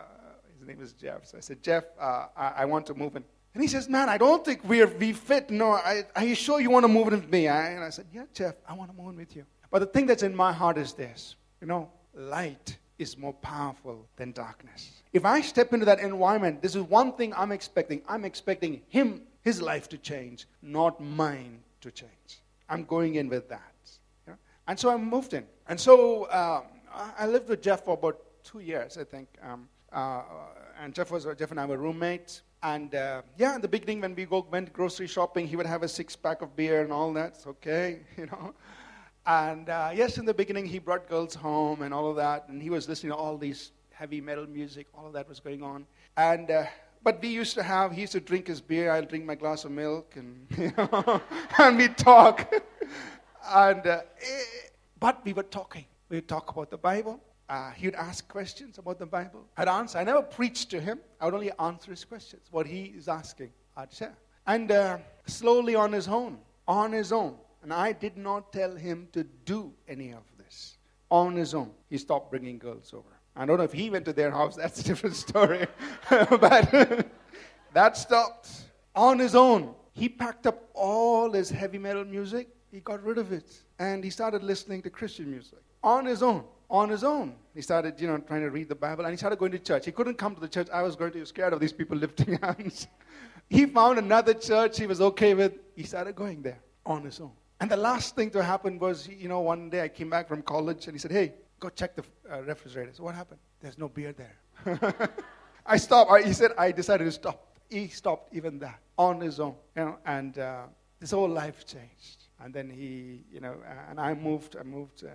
his 0.58 0.68
name 0.68 0.82
is 0.82 0.94
Jeff. 0.94 1.26
So 1.28 1.38
I 1.38 1.42
said, 1.42 1.62
Jeff, 1.62 1.84
uh, 2.00 2.28
I, 2.36 2.54
I 2.58 2.66
want 2.66 2.86
to 2.88 2.94
move 2.94 3.16
in. 3.16 3.24
And 3.54 3.62
he 3.62 3.68
says, 3.68 3.88
Man, 3.88 4.10
I 4.10 4.18
don't 4.18 4.44
think 4.44 4.62
we're 4.64 4.88
we 4.88 5.14
fit. 5.14 5.50
No, 5.50 5.72
I, 5.72 6.04
are 6.16 6.26
you 6.26 6.36
sure 6.36 6.60
you 6.60 6.70
want 6.70 6.84
to 6.84 6.90
move 6.90 7.08
in 7.08 7.22
with 7.22 7.30
me? 7.30 7.48
I, 7.48 7.70
and 7.70 7.84
I 7.84 7.90
said, 7.90 8.06
Yeah, 8.14 8.26
Jeff, 8.34 8.56
I 8.68 8.74
want 8.74 8.92
to 8.92 8.98
move 8.98 9.12
in 9.12 9.18
with 9.18 9.36
you. 9.36 9.46
But 9.72 9.80
the 9.80 9.88
thing 9.88 10.06
that's 10.06 10.24
in 10.24 10.36
my 10.36 10.52
heart 10.52 10.78
is 10.78 10.94
this 10.94 11.36
you 11.62 11.68
know, 11.68 11.90
light 12.14 12.78
is 12.98 13.18
more 13.18 13.34
powerful 13.34 14.08
than 14.16 14.32
darkness. 14.32 15.02
If 15.14 15.26
I 15.26 15.42
step 15.42 15.74
into 15.74 15.86
that 15.86 16.00
environment, 16.00 16.62
this 16.62 16.76
is 16.76 16.84
one 16.84 17.14
thing 17.14 17.34
I'm 17.36 17.52
expecting. 17.52 18.02
I'm 18.08 18.26
expecting 18.26 18.82
him, 18.88 19.22
his 19.46 19.62
life 19.62 19.88
to 19.90 19.98
change, 19.98 20.48
not 20.62 21.00
mine 21.00 21.60
to 21.80 21.92
change. 21.92 22.42
I'm 22.68 22.84
going 22.84 23.16
in 23.16 23.30
with 23.30 23.48
that. 23.50 23.74
You 24.26 24.34
know? 24.34 24.40
And 24.68 24.78
so 24.78 24.90
I 24.90 24.98
moved 24.98 25.34
in. 25.36 25.46
And 25.68 25.80
so 25.80 26.30
um, 26.32 26.64
I 27.18 27.28
lived 27.28 27.48
with 27.48 27.62
Jeff 27.62 27.86
for 27.86 27.94
about 27.94 28.20
two 28.44 28.60
years, 28.60 28.98
I 28.98 29.04
think. 29.04 29.30
Um, 29.42 29.70
uh, 29.94 30.24
and 30.82 30.94
Jeff 30.94 31.12
was 31.12 31.28
Jeff 31.38 31.52
and 31.52 31.60
I 31.60 31.66
were 31.66 31.78
roommates. 31.78 32.42
And 32.64 32.96
uh, 32.96 33.22
yeah, 33.38 33.54
in 33.54 33.62
the 33.62 33.68
beginning, 33.68 34.02
when 34.02 34.16
we 34.16 34.26
go, 34.26 34.46
went 34.50 34.74
grocery 34.74 35.06
shopping, 35.06 35.48
he 35.48 35.56
would 35.56 35.68
have 35.68 35.84
a 35.84 35.88
six 35.88 36.16
pack 36.16 36.42
of 36.42 36.56
beer 36.56 36.82
and 36.82 36.92
all 36.92 37.14
that. 37.14 37.38
Okay, 37.46 38.00
you 38.18 38.26
know. 38.26 38.56
And 39.28 39.70
uh, 39.70 39.92
yes, 39.94 40.18
in 40.18 40.26
the 40.26 40.34
beginning, 40.34 40.66
he 40.66 40.80
brought 40.80 41.08
girls 41.08 41.36
home 41.36 41.84
and 41.84 41.94
all 41.94 42.10
of 42.10 42.16
that. 42.16 42.50
And 42.50 42.62
he 42.62 42.72
was 42.72 42.90
listening 42.90 43.12
to 43.12 43.16
all 43.16 43.38
these 43.38 43.72
heavy 43.92 44.22
metal 44.22 44.48
music. 44.48 44.88
All 44.98 45.06
of 45.06 45.14
that 45.14 45.30
was 45.30 45.40
going 45.40 45.62
on. 45.62 45.86
And 46.18 46.50
uh, 46.50 46.66
but 47.06 47.22
we 47.22 47.30
used 47.30 47.54
to 47.54 47.62
have. 47.64 47.92
He 47.92 48.02
used 48.02 48.14
to 48.14 48.20
drink 48.20 48.48
his 48.48 48.60
beer. 48.60 48.92
I'll 48.92 49.06
drink 49.06 49.26
my 49.26 49.36
glass 49.36 49.64
of 49.64 49.72
milk, 49.72 50.16
and 50.16 50.48
you 50.58 50.74
know, 50.76 51.22
and 51.60 51.78
we 51.78 51.88
talk. 51.88 52.52
and 53.48 53.86
uh, 53.86 54.02
eh, 54.22 54.70
but 55.00 55.24
we 55.24 55.32
were 55.32 55.44
talking. 55.44 55.86
We 56.10 56.18
would 56.18 56.28
talk 56.28 56.50
about 56.52 56.72
the 56.72 56.78
Bible. 56.78 57.22
Uh, 57.48 57.70
he 57.72 57.86
would 57.86 57.96
ask 57.96 58.28
questions 58.28 58.80
about 58.80 58.98
the 58.98 59.06
Bible. 59.06 59.46
I'd 59.56 59.68
answer. 59.68 60.00
I 60.00 60.04
never 60.04 60.24
preached 60.24 60.72
to 60.72 60.82
him. 60.82 61.00
I 61.22 61.26
would 61.26 61.36
only 61.36 61.52
answer 61.60 61.92
his 61.92 62.04
questions. 62.04 62.42
What 62.50 62.66
he 62.66 62.86
is 62.98 63.08
asking, 63.08 63.52
I'd 63.78 63.94
share. 63.94 64.18
And 64.48 64.72
uh, 64.72 64.98
slowly 65.28 65.76
on 65.76 65.92
his 65.92 66.08
own, 66.08 66.40
on 66.68 66.92
his 66.92 67.12
own, 67.12 67.36
and 67.62 67.72
I 67.72 67.92
did 67.92 68.18
not 68.18 68.52
tell 68.52 68.76
him 68.76 69.08
to 69.14 69.24
do 69.46 69.72
any 69.88 70.12
of 70.12 70.24
this. 70.40 70.78
On 71.12 71.36
his 71.36 71.54
own, 71.54 71.70
he 71.88 72.00
stopped 72.00 72.32
bringing 72.32 72.58
girls 72.58 72.94
over. 72.96 73.15
I 73.36 73.46
don't 73.46 73.58
know 73.58 73.64
if 73.64 73.74
he 73.74 73.90
went 73.90 74.06
to 74.06 74.14
their 74.14 74.32
house, 74.32 74.56
that's 74.56 74.80
a 74.80 74.84
different 74.84 75.16
story. 75.16 75.68
but 76.10 77.08
that 77.74 77.98
stopped. 77.98 78.50
On 78.96 79.20
his 79.20 79.36
own, 79.36 79.76
he 79.92 80.08
packed 80.08 80.48
up 80.48 80.70
all 80.74 81.32
his 81.32 81.50
heavy 81.50 81.78
metal 81.78 82.06
music, 82.06 82.48
he 82.72 82.80
got 82.80 83.04
rid 83.04 83.18
of 83.18 83.32
it, 83.34 83.62
and 83.80 84.04
he 84.04 84.10
started 84.10 84.42
listening 84.44 84.82
to 84.84 84.90
Christian 84.90 85.30
music. 85.30 85.60
On 85.84 86.06
his 86.06 86.24
own 86.24 86.46
on 86.70 86.90
his 86.90 87.04
own. 87.04 87.36
He 87.54 87.62
started, 87.62 88.00
you 88.00 88.08
know, 88.08 88.18
trying 88.18 88.42
to 88.42 88.50
read 88.50 88.70
the 88.70 88.76
Bible, 88.76 89.06
and 89.06 89.14
he 89.14 89.18
started 89.18 89.40
going 89.40 89.52
to 89.52 89.60
church. 89.60 89.86
He 89.86 89.92
couldn't 89.92 90.16
come 90.16 90.36
to 90.36 90.42
the 90.42 90.48
church. 90.48 90.68
I 90.74 90.82
was 90.82 90.96
going 90.96 91.12
to 91.12 91.20
be 91.20 91.26
scared 91.26 91.54
of 91.54 91.60
these 91.60 91.74
people 91.74 91.98
lifting 91.98 92.38
hands. 92.42 92.88
he 93.50 93.66
found 93.66 94.00
another 94.00 94.34
church 94.34 94.78
he 94.78 94.88
was 94.88 95.02
okay 95.02 95.34
with. 95.34 95.54
He 95.76 95.84
started 95.84 96.16
going 96.16 96.42
there 96.42 96.60
on 96.86 97.04
his 97.04 97.20
own. 97.20 97.32
And 97.62 97.72
the 97.72 97.78
last 97.78 98.16
thing 98.16 98.30
to 98.32 98.44
happen 98.44 98.80
was, 98.80 99.08
you 99.08 99.30
know, 99.30 99.40
one 99.40 99.70
day 99.70 99.82
I 99.82 99.88
came 99.88 100.10
back 100.10 100.28
from 100.28 100.42
college, 100.42 100.88
and 100.88 100.96
he 100.96 101.00
said, 101.00 101.12
"Hey, 101.12 101.34
go 101.60 101.70
check 101.70 101.96
the 101.96 102.04
uh, 102.32 102.42
refrigerator." 102.42 102.94
So 102.94 103.04
what 103.04 103.16
happened? 103.16 103.40
There's 103.62 103.78
no 103.78 103.90
beer 103.90 104.14
there. 104.14 105.10
I 105.66 105.78
stopped. 105.78 106.12
I, 106.12 106.22
he 106.22 106.34
said, 106.34 106.52
"I 106.58 106.72
decided 106.72 107.06
to 107.06 107.12
stop." 107.12 107.58
He 107.70 107.88
stopped 107.88 108.34
even 108.34 108.60
that 108.60 108.80
on 108.98 109.20
his 109.20 109.40
own, 109.40 109.56
you 109.76 109.86
know, 109.86 109.98
and 110.06 110.38
uh, 110.38 110.64
his 111.00 111.12
whole 111.12 111.30
life 111.30 111.66
changed. 111.66 112.26
And 112.40 112.54
then 112.54 112.70
he, 112.70 113.24
you 113.32 113.40
know, 113.40 113.56
uh, 113.66 113.90
and 113.90 114.00
I 114.00 114.14
moved. 114.14 114.56
I 114.60 114.64
moved 114.64 115.04
uh, 115.04 115.10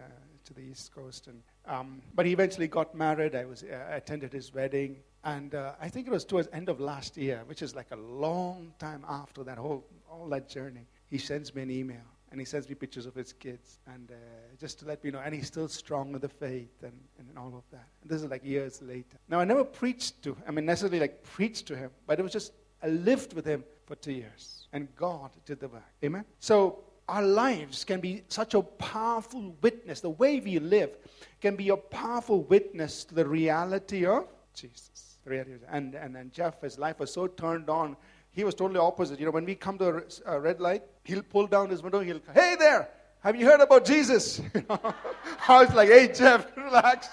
to 0.45 0.55
the 0.55 0.63
East 0.63 0.95
Coast. 0.95 1.29
And, 1.29 1.43
um, 1.67 2.03
but 2.15 2.27
he 2.27 2.33
eventually 2.33 2.67
got 2.69 2.95
married. 2.95 3.35
I, 3.35 3.45
was, 3.45 3.63
uh, 3.63 3.77
attended 3.91 4.33
his 4.33 4.53
wedding. 4.53 4.97
And 5.25 5.55
uh, 5.55 5.73
I 5.81 5.89
think 5.89 6.07
it 6.07 6.11
was 6.11 6.25
towards 6.25 6.49
end 6.53 6.69
of 6.69 6.81
last 6.81 7.17
year, 7.17 7.43
which 7.47 7.63
is 7.63 7.75
like 7.75 7.91
a 7.93 7.97
long 7.97 8.73
time 8.79 9.05
after 9.09 9.45
that 9.45 9.59
whole 9.59 9.85
all 10.11 10.29
that 10.31 10.49
journey. 10.49 10.87
He 11.09 11.19
sends 11.19 11.55
me 11.55 11.63
an 11.63 11.71
email 11.71 12.03
and 12.31 12.41
he 12.41 12.45
sends 12.45 12.69
me 12.69 12.75
pictures 12.75 13.07
of 13.07 13.15
his 13.15 13.33
kids 13.33 13.79
and 13.87 14.11
uh, 14.11 14.15
just 14.59 14.79
to 14.79 14.87
let 14.87 15.03
me 15.03 15.11
know 15.11 15.21
and 15.21 15.35
he's 15.35 15.47
still 15.47 15.69
strong 15.69 16.15
in 16.15 16.21
the 16.21 16.29
faith 16.29 16.83
and, 16.83 16.93
and 17.19 17.39
all 17.39 17.55
of 17.57 17.65
that 17.71 17.89
and 18.03 18.11
this 18.11 18.23
is 18.23 18.29
like 18.29 18.45
years 18.45 18.81
later 18.83 19.19
now 19.29 19.41
i 19.41 19.45
never 19.45 19.65
preached 19.65 20.23
to 20.23 20.31
him, 20.31 20.43
i 20.47 20.51
mean 20.51 20.67
necessarily 20.67 21.01
like 21.01 21.23
preached 21.23 21.67
to 21.67 21.77
him 21.77 21.91
but 22.07 22.19
it 22.19 22.23
was 22.23 22.33
just 22.33 22.53
i 22.83 22.89
lived 22.89 23.33
with 23.33 23.45
him 23.45 23.65
for 23.87 23.95
two 23.97 24.13
years 24.13 24.69
and 24.73 24.89
god 24.97 25.31
did 25.45 25.59
the 25.61 25.69
work 25.69 25.83
amen 26.05 26.25
so 26.39 26.85
our 27.11 27.23
lives 27.23 27.85
can 27.85 28.01
be 28.01 28.23
such 28.29 28.55
a 28.55 28.63
powerful 28.63 29.57
witness. 29.63 30.01
The 30.01 30.11
way 30.11 30.39
we 30.39 30.61
live 30.61 30.97
can 31.41 31.57
be 31.57 31.71
a 31.71 31.77
powerful 31.77 32.43
witness 32.45 33.05
to 33.05 33.15
the 33.15 33.27
reality 33.27 34.07
of 34.07 34.29
Jesus. 34.55 35.19
Reality 35.25 35.55
and, 35.69 35.95
and, 35.97 36.17
and 36.17 36.33
Jeff, 36.33 36.63
his 36.63 36.79
life 36.79 37.01
was 37.01 37.13
so 37.13 37.27
turned 37.27 37.69
on. 37.69 37.97
He 38.33 38.45
was 38.45 38.55
totally 38.55 38.79
opposite. 38.79 39.19
You 39.19 39.27
know, 39.27 39.33
when 39.33 39.45
we 39.45 39.55
come 39.55 39.79
to 39.79 40.05
a, 40.27 40.41
red 40.41 40.61
light, 40.61 40.83
he'll 41.05 41.23
pull 41.23 41.47
down 41.47 41.71
his 41.71 41.83
window. 41.83 42.01
He'll, 42.01 42.21
hey 42.33 42.57
there, 42.59 42.89
have 43.21 43.37
you 43.37 43.45
heard 43.45 43.61
about 43.61 43.85
Jesus? 43.85 44.41
I 45.49 45.65
was 45.65 45.75
like, 45.75 45.89
hey, 45.89 46.13
Jeff, 46.13 46.47
relax. 46.57 47.09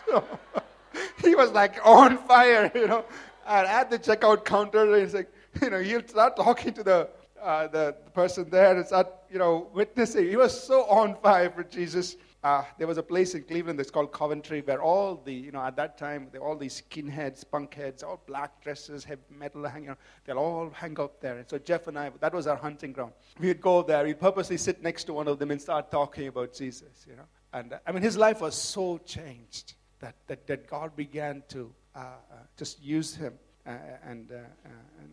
he 1.23 1.36
was 1.36 1.51
like 1.51 1.80
on 1.86 2.17
fire, 2.19 2.71
you 2.73 2.88
know. 2.88 3.06
And 3.47 3.67
at 3.67 3.89
the 3.89 3.97
checkout 3.97 4.45
counter, 4.45 4.99
he's 4.99 5.13
like, 5.13 5.32
you 5.62 5.69
know, 5.69 5.82
he'll 5.82 6.08
start 6.08 6.36
talking 6.36 6.73
to 6.73 6.84
the 6.84 7.10
uh, 7.41 7.67
the, 7.67 7.95
the, 8.03 8.12
person 8.12 8.49
there 8.49 8.75
and 8.75 8.86
start, 8.86 9.08
you 9.32 9.38
know, 9.38 9.67
witnessing. 9.73 10.27
He 10.27 10.36
was 10.36 10.60
so 10.60 10.86
on 10.86 11.15
fire 11.21 11.49
for 11.49 11.63
Jesus. 11.63 12.15
Uh, 12.43 12.63
there 12.78 12.86
was 12.86 13.00
a 13.00 13.04
place 13.04 13.34
in 13.34 13.43
Cleveland 13.43 13.80
that's 13.80 13.89
called 13.89 14.12
Coventry 14.12 14.62
where 14.62 14.82
all 14.82 15.15
the, 15.15 15.34
you 15.34 15.52
know, 15.52 15.62
at 15.62 15.76
that 15.76 15.97
time, 15.97 16.30
all 16.39 16.56
these 16.56 16.84
skinheads, 16.84 17.43
punkheads, 17.43 18.04
all 18.04 18.21
black 18.28 18.62
dresses, 18.62 19.04
heavy 19.04 19.21
metal 19.30 19.67
hanging 19.67 19.95
they'll 20.23 20.38
all 20.38 20.69
hang 20.69 20.95
out 21.00 21.19
there. 21.19 21.39
And 21.39 21.50
so 21.50 21.58
Jeff 21.58 21.88
and 21.88 21.97
I, 21.97 22.12
that 22.19 22.34
was 22.34 22.45
our 22.45 22.56
hunting 22.56 22.93
ground. 22.93 23.13
We'd 23.39 23.60
go 23.60 23.82
there, 23.82 24.04
we'd 24.04 24.19
purposely 24.19 24.58
sit 24.58 24.84
next 24.84 25.06
to 25.06 25.13
one 25.13 25.28
of 25.28 25.39
them 25.39 25.50
and 25.50 25.60
start 25.60 25.89
talking 25.89 26.28
about 26.28 26.54
Jesus, 26.54 27.06
you 27.10 27.15
know. 27.15 27.26
And 27.54 27.73
uh, 27.73 27.80
I 27.88 27.91
mean, 27.91 28.04
his 28.04 28.17
life 28.17 28.41
was 28.41 28.56
so 28.56 29.00
changed 29.00 29.73
that, 30.00 30.15
that, 30.28 30.45
that 30.45 30.67
God 30.67 30.95
began 30.95 31.43
to 31.50 31.73
uh, 31.95 32.00
uh 32.00 32.36
just 32.56 32.84
use 32.84 33.15
him 33.15 33.34
uh, 33.65 33.71
and, 34.06 34.32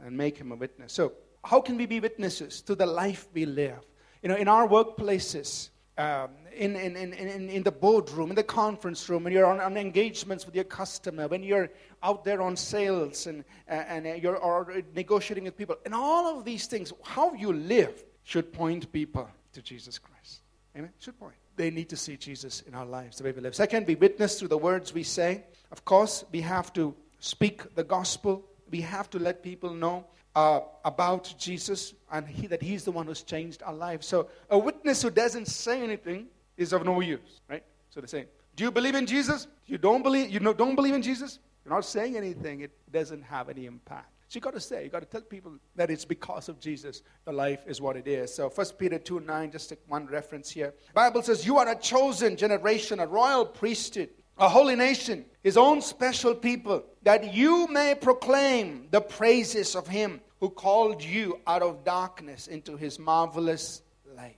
and 0.04 0.14
make 0.16 0.36
him 0.36 0.52
a 0.52 0.56
witness. 0.56 0.92
So 0.92 1.14
how 1.42 1.60
can 1.60 1.78
we 1.78 1.86
be 1.86 2.00
witnesses 2.00 2.60
to 2.62 2.74
the 2.74 2.86
life 2.86 3.28
we 3.32 3.46
live? 3.46 3.80
You 4.22 4.28
know, 4.28 4.36
in 4.36 4.48
our 4.48 4.68
workplaces, 4.68 5.70
um, 5.96 6.30
in, 6.56 6.74
in, 6.74 6.96
in, 6.96 7.48
in, 7.50 7.62
the 7.62 7.70
boardroom, 7.70 8.30
in 8.30 8.36
the 8.36 8.42
conference 8.42 9.08
room, 9.08 9.24
when 9.24 9.32
you're 9.32 9.46
on, 9.46 9.60
on 9.60 9.76
engagements 9.76 10.44
with 10.44 10.54
your 10.54 10.64
customer, 10.64 11.28
when 11.28 11.42
you're 11.42 11.70
out 12.02 12.24
there 12.24 12.42
on 12.42 12.56
sales 12.56 13.26
and, 13.26 13.44
uh, 13.68 13.74
and 13.74 14.06
uh, 14.06 14.14
you're 14.14 14.36
or 14.36 14.72
uh, 14.72 14.80
negotiating 14.94 15.44
with 15.44 15.56
people. 15.56 15.76
And 15.84 15.94
all 15.94 16.36
of 16.38 16.44
these 16.44 16.66
things, 16.66 16.92
how 17.02 17.32
you 17.34 17.52
live 17.52 18.04
should 18.24 18.52
point 18.52 18.90
people 18.92 19.28
to 19.52 19.62
Jesus 19.62 19.98
Christ. 19.98 20.42
Amen? 20.76 20.90
Should 20.98 21.18
point. 21.18 21.36
They 21.56 21.70
need 21.70 21.88
to 21.90 21.96
see 21.96 22.16
Jesus 22.16 22.62
in 22.62 22.74
our 22.74 22.86
lives, 22.86 23.18
the 23.18 23.24
way 23.24 23.30
we 23.30 23.40
live. 23.40 23.54
Second, 23.54 23.86
we 23.86 23.94
witness 23.94 24.38
through 24.38 24.48
the 24.48 24.58
words 24.58 24.92
we 24.92 25.04
say. 25.04 25.44
Of 25.70 25.84
course, 25.84 26.24
we 26.32 26.40
have 26.40 26.72
to 26.72 26.94
speak 27.20 27.74
the 27.76 27.84
gospel. 27.84 28.44
We 28.70 28.80
have 28.80 29.08
to 29.10 29.20
let 29.20 29.44
people 29.44 29.72
know 29.72 30.06
uh, 30.34 30.60
about 30.84 31.34
Jesus 31.38 31.94
and 32.10 32.26
he, 32.26 32.46
that 32.46 32.62
He's 32.62 32.84
the 32.84 32.92
one 32.92 33.06
who's 33.06 33.22
changed 33.22 33.62
our 33.62 33.74
lives. 33.74 34.06
So 34.06 34.28
a 34.50 34.58
witness 34.58 35.02
who 35.02 35.10
doesn't 35.10 35.46
say 35.46 35.82
anything 35.82 36.26
is 36.56 36.72
of 36.72 36.84
no 36.84 37.00
use, 37.00 37.40
right? 37.48 37.64
So 37.90 38.00
they 38.00 38.06
say, 38.06 38.26
"Do 38.56 38.64
you 38.64 38.70
believe 38.70 38.94
in 38.94 39.06
Jesus? 39.06 39.46
You 39.66 39.78
don't 39.78 40.02
believe? 40.02 40.30
You 40.30 40.40
don't 40.40 40.76
believe 40.76 40.94
in 40.94 41.02
Jesus? 41.02 41.38
You're 41.64 41.74
not 41.74 41.84
saying 41.84 42.16
anything. 42.16 42.60
It 42.60 42.72
doesn't 42.90 43.22
have 43.22 43.48
any 43.48 43.66
impact." 43.66 44.10
So 44.28 44.38
you 44.38 44.40
got 44.40 44.54
to 44.54 44.60
say, 44.60 44.82
you 44.82 44.90
got 44.90 45.00
to 45.00 45.06
tell 45.06 45.20
people 45.20 45.52
that 45.76 45.90
it's 45.90 46.04
because 46.04 46.48
of 46.48 46.58
Jesus 46.58 47.02
the 47.24 47.32
life 47.32 47.60
is 47.66 47.80
what 47.80 47.96
it 47.96 48.08
is. 48.08 48.34
So 48.34 48.48
1 48.48 48.66
Peter 48.78 48.98
2 48.98 49.20
9, 49.20 49.52
just 49.52 49.72
one 49.86 50.06
reference 50.06 50.50
here. 50.50 50.74
Bible 50.92 51.22
says, 51.22 51.46
You 51.46 51.58
are 51.58 51.68
a 51.68 51.76
chosen 51.76 52.36
generation, 52.36 53.00
a 53.00 53.06
royal 53.06 53.46
priesthood, 53.46 54.08
a 54.38 54.48
holy 54.48 54.76
nation, 54.76 55.24
his 55.42 55.56
own 55.56 55.80
special 55.80 56.34
people, 56.34 56.84
that 57.02 57.34
you 57.34 57.68
may 57.68 57.94
proclaim 57.94 58.88
the 58.90 59.00
praises 59.00 59.76
of 59.76 59.86
him 59.86 60.20
who 60.40 60.50
called 60.50 61.02
you 61.02 61.40
out 61.46 61.62
of 61.62 61.84
darkness 61.84 62.46
into 62.48 62.76
his 62.76 62.98
marvelous 62.98 63.82
light. 64.16 64.36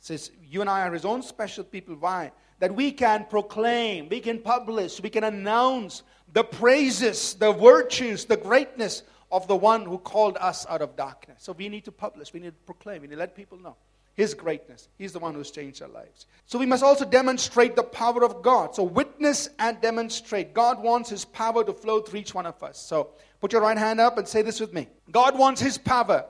Says, 0.00 0.30
You 0.48 0.60
and 0.60 0.68
I 0.68 0.86
are 0.86 0.92
his 0.92 1.04
own 1.04 1.22
special 1.22 1.64
people. 1.64 1.94
Why? 1.94 2.32
That 2.58 2.74
we 2.74 2.92
can 2.92 3.26
proclaim, 3.28 4.08
we 4.08 4.20
can 4.20 4.38
publish, 4.38 5.00
we 5.00 5.10
can 5.10 5.24
announce 5.24 6.02
the 6.32 6.44
praises, 6.44 7.34
the 7.34 7.52
virtues, 7.52 8.24
the 8.24 8.36
greatness 8.36 9.02
of 9.30 9.48
the 9.48 9.56
one 9.56 9.84
who 9.84 9.98
called 9.98 10.36
us 10.40 10.66
out 10.68 10.82
of 10.82 10.94
darkness. 10.94 11.38
So 11.42 11.52
we 11.52 11.68
need 11.68 11.84
to 11.86 11.92
publish, 11.92 12.32
we 12.32 12.40
need 12.40 12.50
to 12.50 12.64
proclaim, 12.66 13.02
we 13.02 13.08
need 13.08 13.14
to 13.14 13.20
let 13.20 13.34
people 13.34 13.58
know 13.58 13.76
his 14.14 14.34
greatness. 14.34 14.88
He's 14.98 15.12
the 15.12 15.18
one 15.18 15.34
who's 15.34 15.50
changed 15.50 15.82
our 15.82 15.88
lives. 15.88 16.26
So 16.46 16.58
we 16.58 16.66
must 16.66 16.82
also 16.82 17.04
demonstrate 17.04 17.76
the 17.76 17.82
power 17.82 18.24
of 18.24 18.42
God. 18.42 18.74
So 18.74 18.82
witness 18.82 19.48
and 19.58 19.80
demonstrate. 19.80 20.52
God 20.52 20.82
wants 20.82 21.08
his 21.08 21.24
power 21.24 21.64
to 21.64 21.72
flow 21.72 22.00
through 22.00 22.20
each 22.20 22.34
one 22.34 22.46
of 22.46 22.62
us. 22.62 22.78
So 22.78 23.10
put 23.40 23.52
your 23.52 23.62
right 23.62 23.78
hand 23.78 24.00
up 24.00 24.18
and 24.18 24.28
say 24.28 24.42
this 24.42 24.60
with 24.60 24.74
me. 24.74 24.88
God 25.10 25.38
wants 25.38 25.60
his 25.60 25.78
power 25.78 26.26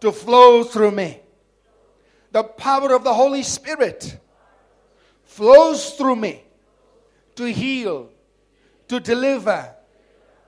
to 0.00 0.12
flow 0.12 0.62
through 0.62 0.92
me. 0.92 1.20
The 2.30 2.44
power 2.44 2.94
of 2.94 3.04
the 3.04 3.12
Holy 3.12 3.42
Spirit 3.42 4.18
flows 5.24 5.90
through 5.94 6.16
me 6.16 6.42
to 7.36 7.50
heal, 7.52 8.08
to 8.88 9.00
deliver, 9.00 9.74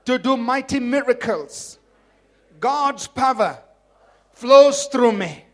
to 0.04 0.18
do 0.18 0.36
mighty 0.36 0.78
miracles. 0.78 1.78
God's 2.60 3.06
power 3.06 3.58
flows 4.32 4.86
through 4.86 5.12
me 5.12 5.44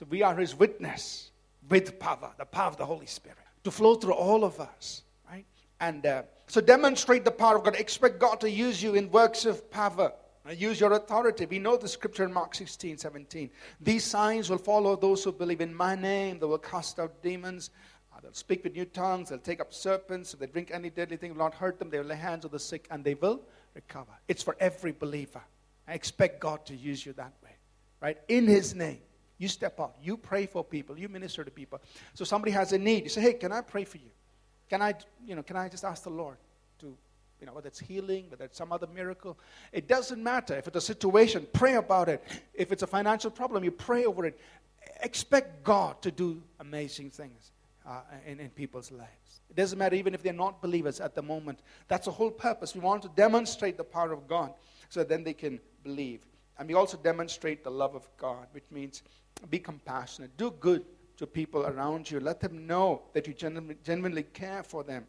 so 0.00 0.06
we 0.08 0.22
are 0.22 0.34
his 0.34 0.58
witness 0.58 1.30
with 1.68 1.98
power, 1.98 2.32
the 2.38 2.46
power 2.46 2.68
of 2.68 2.78
the 2.78 2.86
Holy 2.86 3.04
Spirit, 3.04 3.36
to 3.64 3.70
flow 3.70 3.96
through 3.96 4.14
all 4.14 4.44
of 4.44 4.58
us, 4.58 5.02
right? 5.30 5.44
And 5.78 6.06
uh, 6.06 6.22
so 6.46 6.62
demonstrate 6.62 7.22
the 7.22 7.30
power 7.30 7.58
of 7.58 7.64
God. 7.64 7.76
Expect 7.76 8.18
God 8.18 8.40
to 8.40 8.50
use 8.50 8.82
you 8.82 8.94
in 8.94 9.10
works 9.10 9.44
of 9.44 9.70
power. 9.70 10.10
Use 10.56 10.80
your 10.80 10.94
authority. 10.94 11.44
We 11.44 11.58
know 11.58 11.76
the 11.76 11.86
scripture 11.86 12.24
in 12.24 12.32
Mark 12.32 12.54
16, 12.54 12.96
17. 12.96 13.50
These 13.78 14.02
signs 14.02 14.48
will 14.48 14.56
follow 14.56 14.96
those 14.96 15.22
who 15.22 15.32
believe 15.32 15.60
in 15.60 15.74
my 15.74 15.94
name. 15.94 16.38
They 16.38 16.46
will 16.46 16.56
cast 16.56 16.98
out 16.98 17.22
demons. 17.22 17.68
Uh, 18.10 18.20
they'll 18.22 18.32
speak 18.32 18.64
with 18.64 18.72
new 18.72 18.86
tongues. 18.86 19.28
They'll 19.28 19.38
take 19.38 19.60
up 19.60 19.74
serpents. 19.74 20.32
If 20.32 20.40
they 20.40 20.46
drink 20.46 20.70
any 20.72 20.88
deadly 20.88 21.18
thing, 21.18 21.32
will 21.32 21.40
not 21.40 21.52
hurt 21.52 21.78
them. 21.78 21.90
They 21.90 21.98
will 21.98 22.06
lay 22.06 22.16
hands 22.16 22.46
on 22.46 22.52
the 22.52 22.58
sick 22.58 22.86
and 22.90 23.04
they 23.04 23.16
will 23.16 23.42
recover. 23.74 24.12
It's 24.28 24.42
for 24.42 24.56
every 24.60 24.92
believer. 24.92 25.42
I 25.86 25.92
expect 25.92 26.40
God 26.40 26.64
to 26.64 26.74
use 26.74 27.04
you 27.04 27.12
that 27.12 27.34
way, 27.44 27.50
right? 28.00 28.16
In 28.28 28.46
His 28.46 28.74
name. 28.74 29.00
You 29.40 29.48
step 29.48 29.80
out. 29.80 29.94
You 30.02 30.18
pray 30.18 30.44
for 30.44 30.62
people. 30.62 30.98
You 30.98 31.08
minister 31.08 31.42
to 31.42 31.50
people. 31.50 31.80
So 32.12 32.24
somebody 32.26 32.52
has 32.52 32.74
a 32.74 32.78
need. 32.78 33.04
You 33.04 33.08
say, 33.08 33.22
hey, 33.22 33.32
can 33.32 33.52
I 33.52 33.62
pray 33.62 33.84
for 33.84 33.96
you? 33.96 34.10
Can 34.68 34.82
I, 34.82 34.92
you 35.26 35.34
know, 35.34 35.42
can 35.42 35.56
I 35.56 35.70
just 35.70 35.82
ask 35.82 36.02
the 36.02 36.10
Lord 36.10 36.36
to, 36.80 36.94
you 37.40 37.46
know, 37.46 37.54
whether 37.54 37.68
it's 37.68 37.80
healing, 37.80 38.26
whether 38.28 38.44
it's 38.44 38.58
some 38.58 38.70
other 38.70 38.86
miracle? 38.86 39.38
It 39.72 39.88
doesn't 39.88 40.22
matter. 40.22 40.58
If 40.58 40.68
it's 40.68 40.76
a 40.76 40.80
situation, 40.82 41.46
pray 41.54 41.76
about 41.76 42.10
it. 42.10 42.22
If 42.52 42.70
it's 42.70 42.82
a 42.82 42.86
financial 42.86 43.30
problem, 43.30 43.64
you 43.64 43.70
pray 43.70 44.04
over 44.04 44.26
it. 44.26 44.38
Expect 45.02 45.64
God 45.64 46.02
to 46.02 46.10
do 46.10 46.42
amazing 46.60 47.08
things 47.08 47.52
uh, 47.88 48.02
in, 48.26 48.40
in 48.40 48.50
people's 48.50 48.92
lives. 48.92 49.40
It 49.48 49.56
doesn't 49.56 49.78
matter 49.78 49.96
even 49.96 50.12
if 50.12 50.22
they're 50.22 50.34
not 50.34 50.60
believers 50.60 51.00
at 51.00 51.14
the 51.14 51.22
moment. 51.22 51.60
That's 51.88 52.04
the 52.04 52.12
whole 52.12 52.30
purpose. 52.30 52.74
We 52.74 52.82
want 52.82 53.04
to 53.04 53.10
demonstrate 53.16 53.78
the 53.78 53.84
power 53.84 54.12
of 54.12 54.28
God 54.28 54.52
so 54.90 55.02
then 55.02 55.24
they 55.24 55.32
can 55.32 55.60
believe. 55.82 56.20
And 56.58 56.68
we 56.68 56.74
also 56.74 56.98
demonstrate 56.98 57.64
the 57.64 57.70
love 57.70 57.94
of 57.94 58.06
God, 58.18 58.46
which 58.52 58.70
means 58.70 59.02
be 59.50 59.58
compassionate. 59.58 60.36
Do 60.36 60.50
good 60.50 60.84
to 61.16 61.26
people 61.26 61.66
around 61.66 62.10
you. 62.10 62.20
Let 62.20 62.40
them 62.40 62.66
know 62.66 63.02
that 63.12 63.26
you 63.26 63.34
genuinely 63.34 64.22
care 64.22 64.62
for 64.62 64.82
them. 64.82 65.06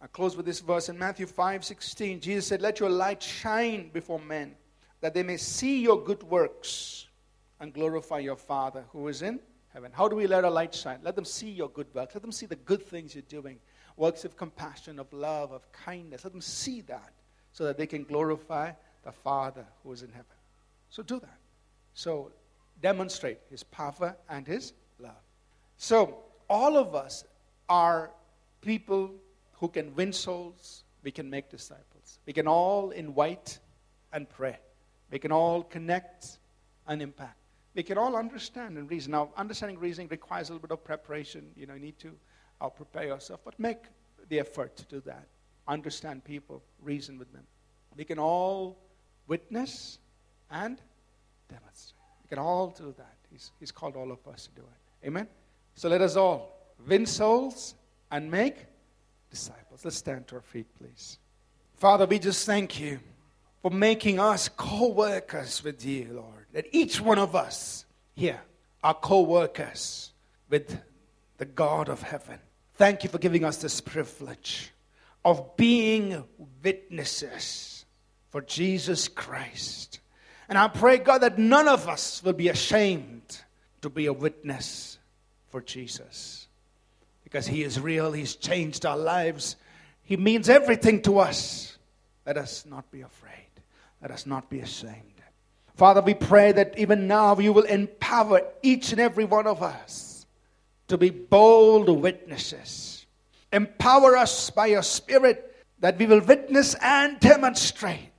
I 0.00 0.06
close 0.06 0.36
with 0.36 0.44
this 0.44 0.60
verse 0.60 0.88
in 0.88 0.98
Matthew 0.98 1.26
5 1.26 1.64
16. 1.64 2.20
Jesus 2.20 2.46
said, 2.46 2.60
Let 2.60 2.80
your 2.80 2.90
light 2.90 3.22
shine 3.22 3.90
before 3.92 4.18
men, 4.18 4.54
that 5.00 5.14
they 5.14 5.22
may 5.22 5.36
see 5.36 5.80
your 5.80 6.02
good 6.02 6.22
works 6.24 7.06
and 7.60 7.72
glorify 7.72 8.18
your 8.18 8.36
Father 8.36 8.84
who 8.92 9.08
is 9.08 9.22
in 9.22 9.40
heaven. 9.72 9.90
How 9.94 10.08
do 10.08 10.16
we 10.16 10.26
let 10.26 10.44
our 10.44 10.50
light 10.50 10.74
shine? 10.74 10.98
Let 11.02 11.16
them 11.16 11.24
see 11.24 11.50
your 11.50 11.70
good 11.70 11.86
works. 11.94 12.14
Let 12.14 12.22
them 12.22 12.32
see 12.32 12.46
the 12.46 12.56
good 12.56 12.82
things 12.82 13.14
you're 13.14 13.22
doing 13.22 13.58
works 13.96 14.24
of 14.24 14.36
compassion, 14.36 14.98
of 14.98 15.10
love, 15.12 15.52
of 15.52 15.70
kindness. 15.72 16.24
Let 16.24 16.32
them 16.32 16.42
see 16.42 16.82
that 16.82 17.12
so 17.52 17.64
that 17.64 17.78
they 17.78 17.86
can 17.86 18.04
glorify 18.04 18.72
the 19.02 19.12
Father 19.12 19.64
who 19.82 19.92
is 19.92 20.02
in 20.02 20.10
heaven. 20.10 20.26
So 20.90 21.02
do 21.02 21.18
that. 21.20 21.38
So 21.94 22.32
demonstrate 22.80 23.38
his 23.50 23.62
power 23.62 24.16
and 24.28 24.46
his 24.46 24.72
love. 24.98 25.22
So, 25.76 26.18
all 26.48 26.76
of 26.76 26.94
us 26.94 27.24
are 27.68 28.10
people 28.60 29.10
who 29.54 29.68
can 29.68 29.94
win 29.94 30.12
souls, 30.12 30.84
we 31.02 31.10
can 31.10 31.28
make 31.30 31.50
disciples. 31.50 32.18
We 32.26 32.32
can 32.32 32.46
all 32.46 32.90
invite 32.90 33.58
and 34.12 34.28
pray. 34.28 34.58
We 35.10 35.18
can 35.18 35.32
all 35.32 35.62
connect 35.62 36.38
and 36.86 37.00
impact. 37.00 37.38
We 37.74 37.82
can 37.82 37.98
all 37.98 38.16
understand 38.16 38.78
and 38.78 38.90
reason. 38.90 39.12
Now, 39.12 39.30
understanding 39.36 39.78
reasoning 39.78 40.08
requires 40.08 40.48
a 40.48 40.52
little 40.52 40.66
bit 40.66 40.72
of 40.72 40.82
preparation. 40.82 41.50
You 41.56 41.66
know, 41.66 41.74
you 41.74 41.80
need 41.80 41.98
to 42.00 42.12
uh, 42.60 42.68
prepare 42.68 43.04
yourself, 43.04 43.40
but 43.44 43.58
make 43.58 43.78
the 44.28 44.40
effort 44.40 44.76
to 44.76 44.84
do 44.86 45.00
that. 45.02 45.26
Understand 45.68 46.24
people, 46.24 46.62
reason 46.82 47.18
with 47.18 47.32
them. 47.32 47.44
We 47.96 48.04
can 48.04 48.18
all 48.18 48.78
witness 49.26 49.98
and 50.50 50.80
demonstrate. 51.48 51.95
We 52.26 52.34
can 52.34 52.42
all 52.42 52.74
do 52.76 52.92
that. 52.98 53.14
He's, 53.30 53.52
he's 53.60 53.70
called 53.70 53.94
all 53.94 54.10
of 54.10 54.26
us 54.26 54.48
to 54.48 54.60
do 54.60 54.66
it. 54.66 55.06
Amen? 55.06 55.28
So 55.76 55.88
let 55.88 56.00
us 56.00 56.16
all 56.16 56.56
win 56.88 57.06
souls 57.06 57.76
and 58.10 58.28
make 58.28 58.66
disciples. 59.30 59.84
Let's 59.84 59.96
stand 59.96 60.26
to 60.28 60.36
our 60.36 60.40
feet, 60.40 60.66
please. 60.76 61.18
Father, 61.76 62.04
we 62.04 62.18
just 62.18 62.44
thank 62.44 62.80
you 62.80 62.98
for 63.62 63.70
making 63.70 64.18
us 64.18 64.48
co 64.48 64.88
workers 64.88 65.62
with 65.62 65.84
you, 65.84 66.14
Lord. 66.14 66.46
That 66.52 66.66
each 66.72 67.00
one 67.00 67.20
of 67.20 67.36
us 67.36 67.84
here 68.16 68.40
are 68.82 68.94
co 68.94 69.20
workers 69.20 70.12
with 70.50 70.76
the 71.38 71.44
God 71.44 71.88
of 71.88 72.02
heaven. 72.02 72.40
Thank 72.74 73.04
you 73.04 73.08
for 73.08 73.18
giving 73.18 73.44
us 73.44 73.58
this 73.58 73.80
privilege 73.80 74.72
of 75.24 75.56
being 75.56 76.24
witnesses 76.64 77.84
for 78.30 78.40
Jesus 78.40 79.06
Christ. 79.06 80.00
And 80.48 80.56
I 80.56 80.68
pray, 80.68 80.98
God, 80.98 81.18
that 81.18 81.38
none 81.38 81.68
of 81.68 81.88
us 81.88 82.22
will 82.22 82.32
be 82.32 82.48
ashamed 82.48 83.40
to 83.82 83.90
be 83.90 84.06
a 84.06 84.12
witness 84.12 84.98
for 85.48 85.60
Jesus. 85.60 86.46
Because 87.24 87.46
He 87.46 87.62
is 87.62 87.80
real, 87.80 88.12
He's 88.12 88.36
changed 88.36 88.86
our 88.86 88.96
lives, 88.96 89.56
He 90.02 90.16
means 90.16 90.48
everything 90.48 91.02
to 91.02 91.18
us. 91.18 91.76
Let 92.24 92.36
us 92.36 92.64
not 92.66 92.90
be 92.90 93.02
afraid, 93.02 93.50
let 94.00 94.10
us 94.10 94.26
not 94.26 94.48
be 94.50 94.60
ashamed. 94.60 95.02
Father, 95.76 96.00
we 96.00 96.14
pray 96.14 96.52
that 96.52 96.78
even 96.78 97.06
now 97.06 97.38
you 97.38 97.52
will 97.52 97.64
empower 97.64 98.40
each 98.62 98.92
and 98.92 99.00
every 99.00 99.26
one 99.26 99.46
of 99.46 99.62
us 99.62 100.26
to 100.88 100.96
be 100.96 101.10
bold 101.10 101.88
witnesses. 101.88 103.04
Empower 103.52 104.16
us 104.16 104.48
by 104.48 104.66
your 104.66 104.82
Spirit 104.82 105.54
that 105.80 105.98
we 105.98 106.06
will 106.06 106.22
witness 106.22 106.74
and 106.80 107.20
demonstrate 107.20 108.15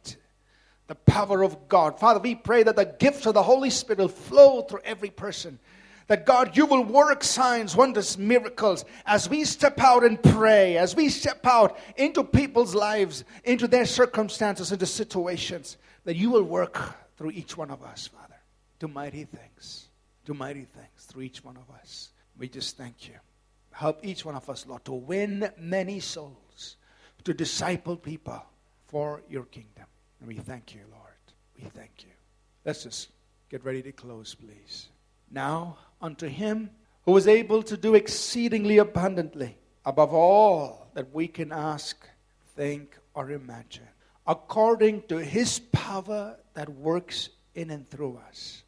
the 0.88 0.96
power 0.96 1.44
of 1.44 1.68
God. 1.68 2.00
Father, 2.00 2.20
we 2.20 2.36
pray 2.36 2.64
that 2.64 2.76
the 2.76 2.86
gifts 2.86 3.26
of 3.26 3.34
the 3.34 3.44
Holy 3.44 3.70
Spirit 3.70 4.00
will 4.00 4.08
flow 4.08 4.62
through 4.62 4.82
every 4.84 5.10
person. 5.10 5.60
That 6.08 6.26
God, 6.26 6.56
you 6.56 6.66
will 6.66 6.86
work 6.86 7.22
signs, 7.22 7.76
wonders, 7.76 8.18
miracles 8.18 8.86
as 9.06 9.30
we 9.30 9.44
step 9.44 9.78
out 9.82 10.06
and 10.06 10.22
pray, 10.24 10.78
as 10.78 10.96
we 10.96 11.10
step 11.10 11.46
out 11.46 11.78
into 11.98 12.24
people's 12.24 12.74
lives, 12.74 13.26
into 13.44 13.68
their 13.68 13.86
circumstances, 13.86 14.72
into 14.72 14.86
situations, 14.86 15.76
that 16.06 16.16
you 16.16 16.30
will 16.30 16.44
work 16.44 16.96
through 17.18 17.32
each 17.32 17.58
one 17.58 17.70
of 17.70 17.84
us, 17.84 18.08
Father. 18.08 18.36
Do 18.80 18.88
mighty 18.88 19.26
things. 19.26 19.90
Do 20.24 20.34
mighty 20.34 20.64
things 20.64 21.06
through 21.08 21.24
each 21.24 21.44
one 21.44 21.58
of 21.58 21.70
us. 21.82 22.12
We 22.38 22.48
just 22.48 22.78
thank 22.78 23.10
you. 23.10 23.16
Help 23.72 24.06
each 24.06 24.24
one 24.24 24.36
of 24.36 24.50
us, 24.50 24.66
Lord, 24.66 24.86
to 24.86 24.94
win 24.94 25.50
many 25.58 26.00
souls, 26.00 26.78
to 27.26 27.34
disciple 27.34 27.98
people 27.98 28.42
for 28.88 29.24
your 29.30 29.44
kingdom. 29.44 29.86
And 30.20 30.28
we 30.28 30.36
thank 30.36 30.74
you, 30.74 30.82
Lord. 30.92 31.04
We 31.56 31.70
thank 31.70 32.04
you. 32.04 32.12
Let's 32.66 32.84
just 32.84 33.10
get 33.50 33.64
ready 33.64 33.82
to 33.84 33.92
close, 33.92 34.36
please. 34.36 34.88
Now, 35.32 35.78
unto 36.02 36.28
him 36.28 36.70
who 37.04 37.16
is 37.18 37.28
able 37.28 37.64
to 37.64 37.78
do 37.78 37.96
exceedingly 37.96 38.78
abundantly 38.78 39.58
above 39.86 40.14
all 40.14 40.88
that 40.94 41.14
we 41.14 41.28
can 41.28 41.52
ask, 41.52 42.08
think, 42.56 42.98
or 43.14 43.32
imagine, 43.32 43.88
according 44.26 45.04
to 45.04 45.18
his 45.18 45.60
power 45.72 46.38
that 46.54 46.70
works 46.70 47.30
in 47.56 47.72
and 47.72 47.88
through 47.88 48.20
us. 48.28 48.64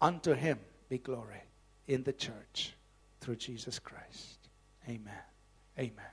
Unto 0.00 0.32
him 0.32 0.58
be 0.88 0.98
glory 0.98 1.42
in 1.86 2.02
the 2.02 2.12
church 2.12 2.74
through 3.20 3.36
Jesus 3.36 3.78
Christ. 3.78 4.48
Amen. 4.88 5.14
Amen. 5.78 6.12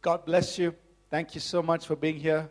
God 0.00 0.24
bless 0.24 0.58
you. 0.58 0.74
Thank 1.10 1.34
you 1.34 1.40
so 1.40 1.62
much 1.62 1.86
for 1.86 1.96
being 1.96 2.16
here. 2.16 2.50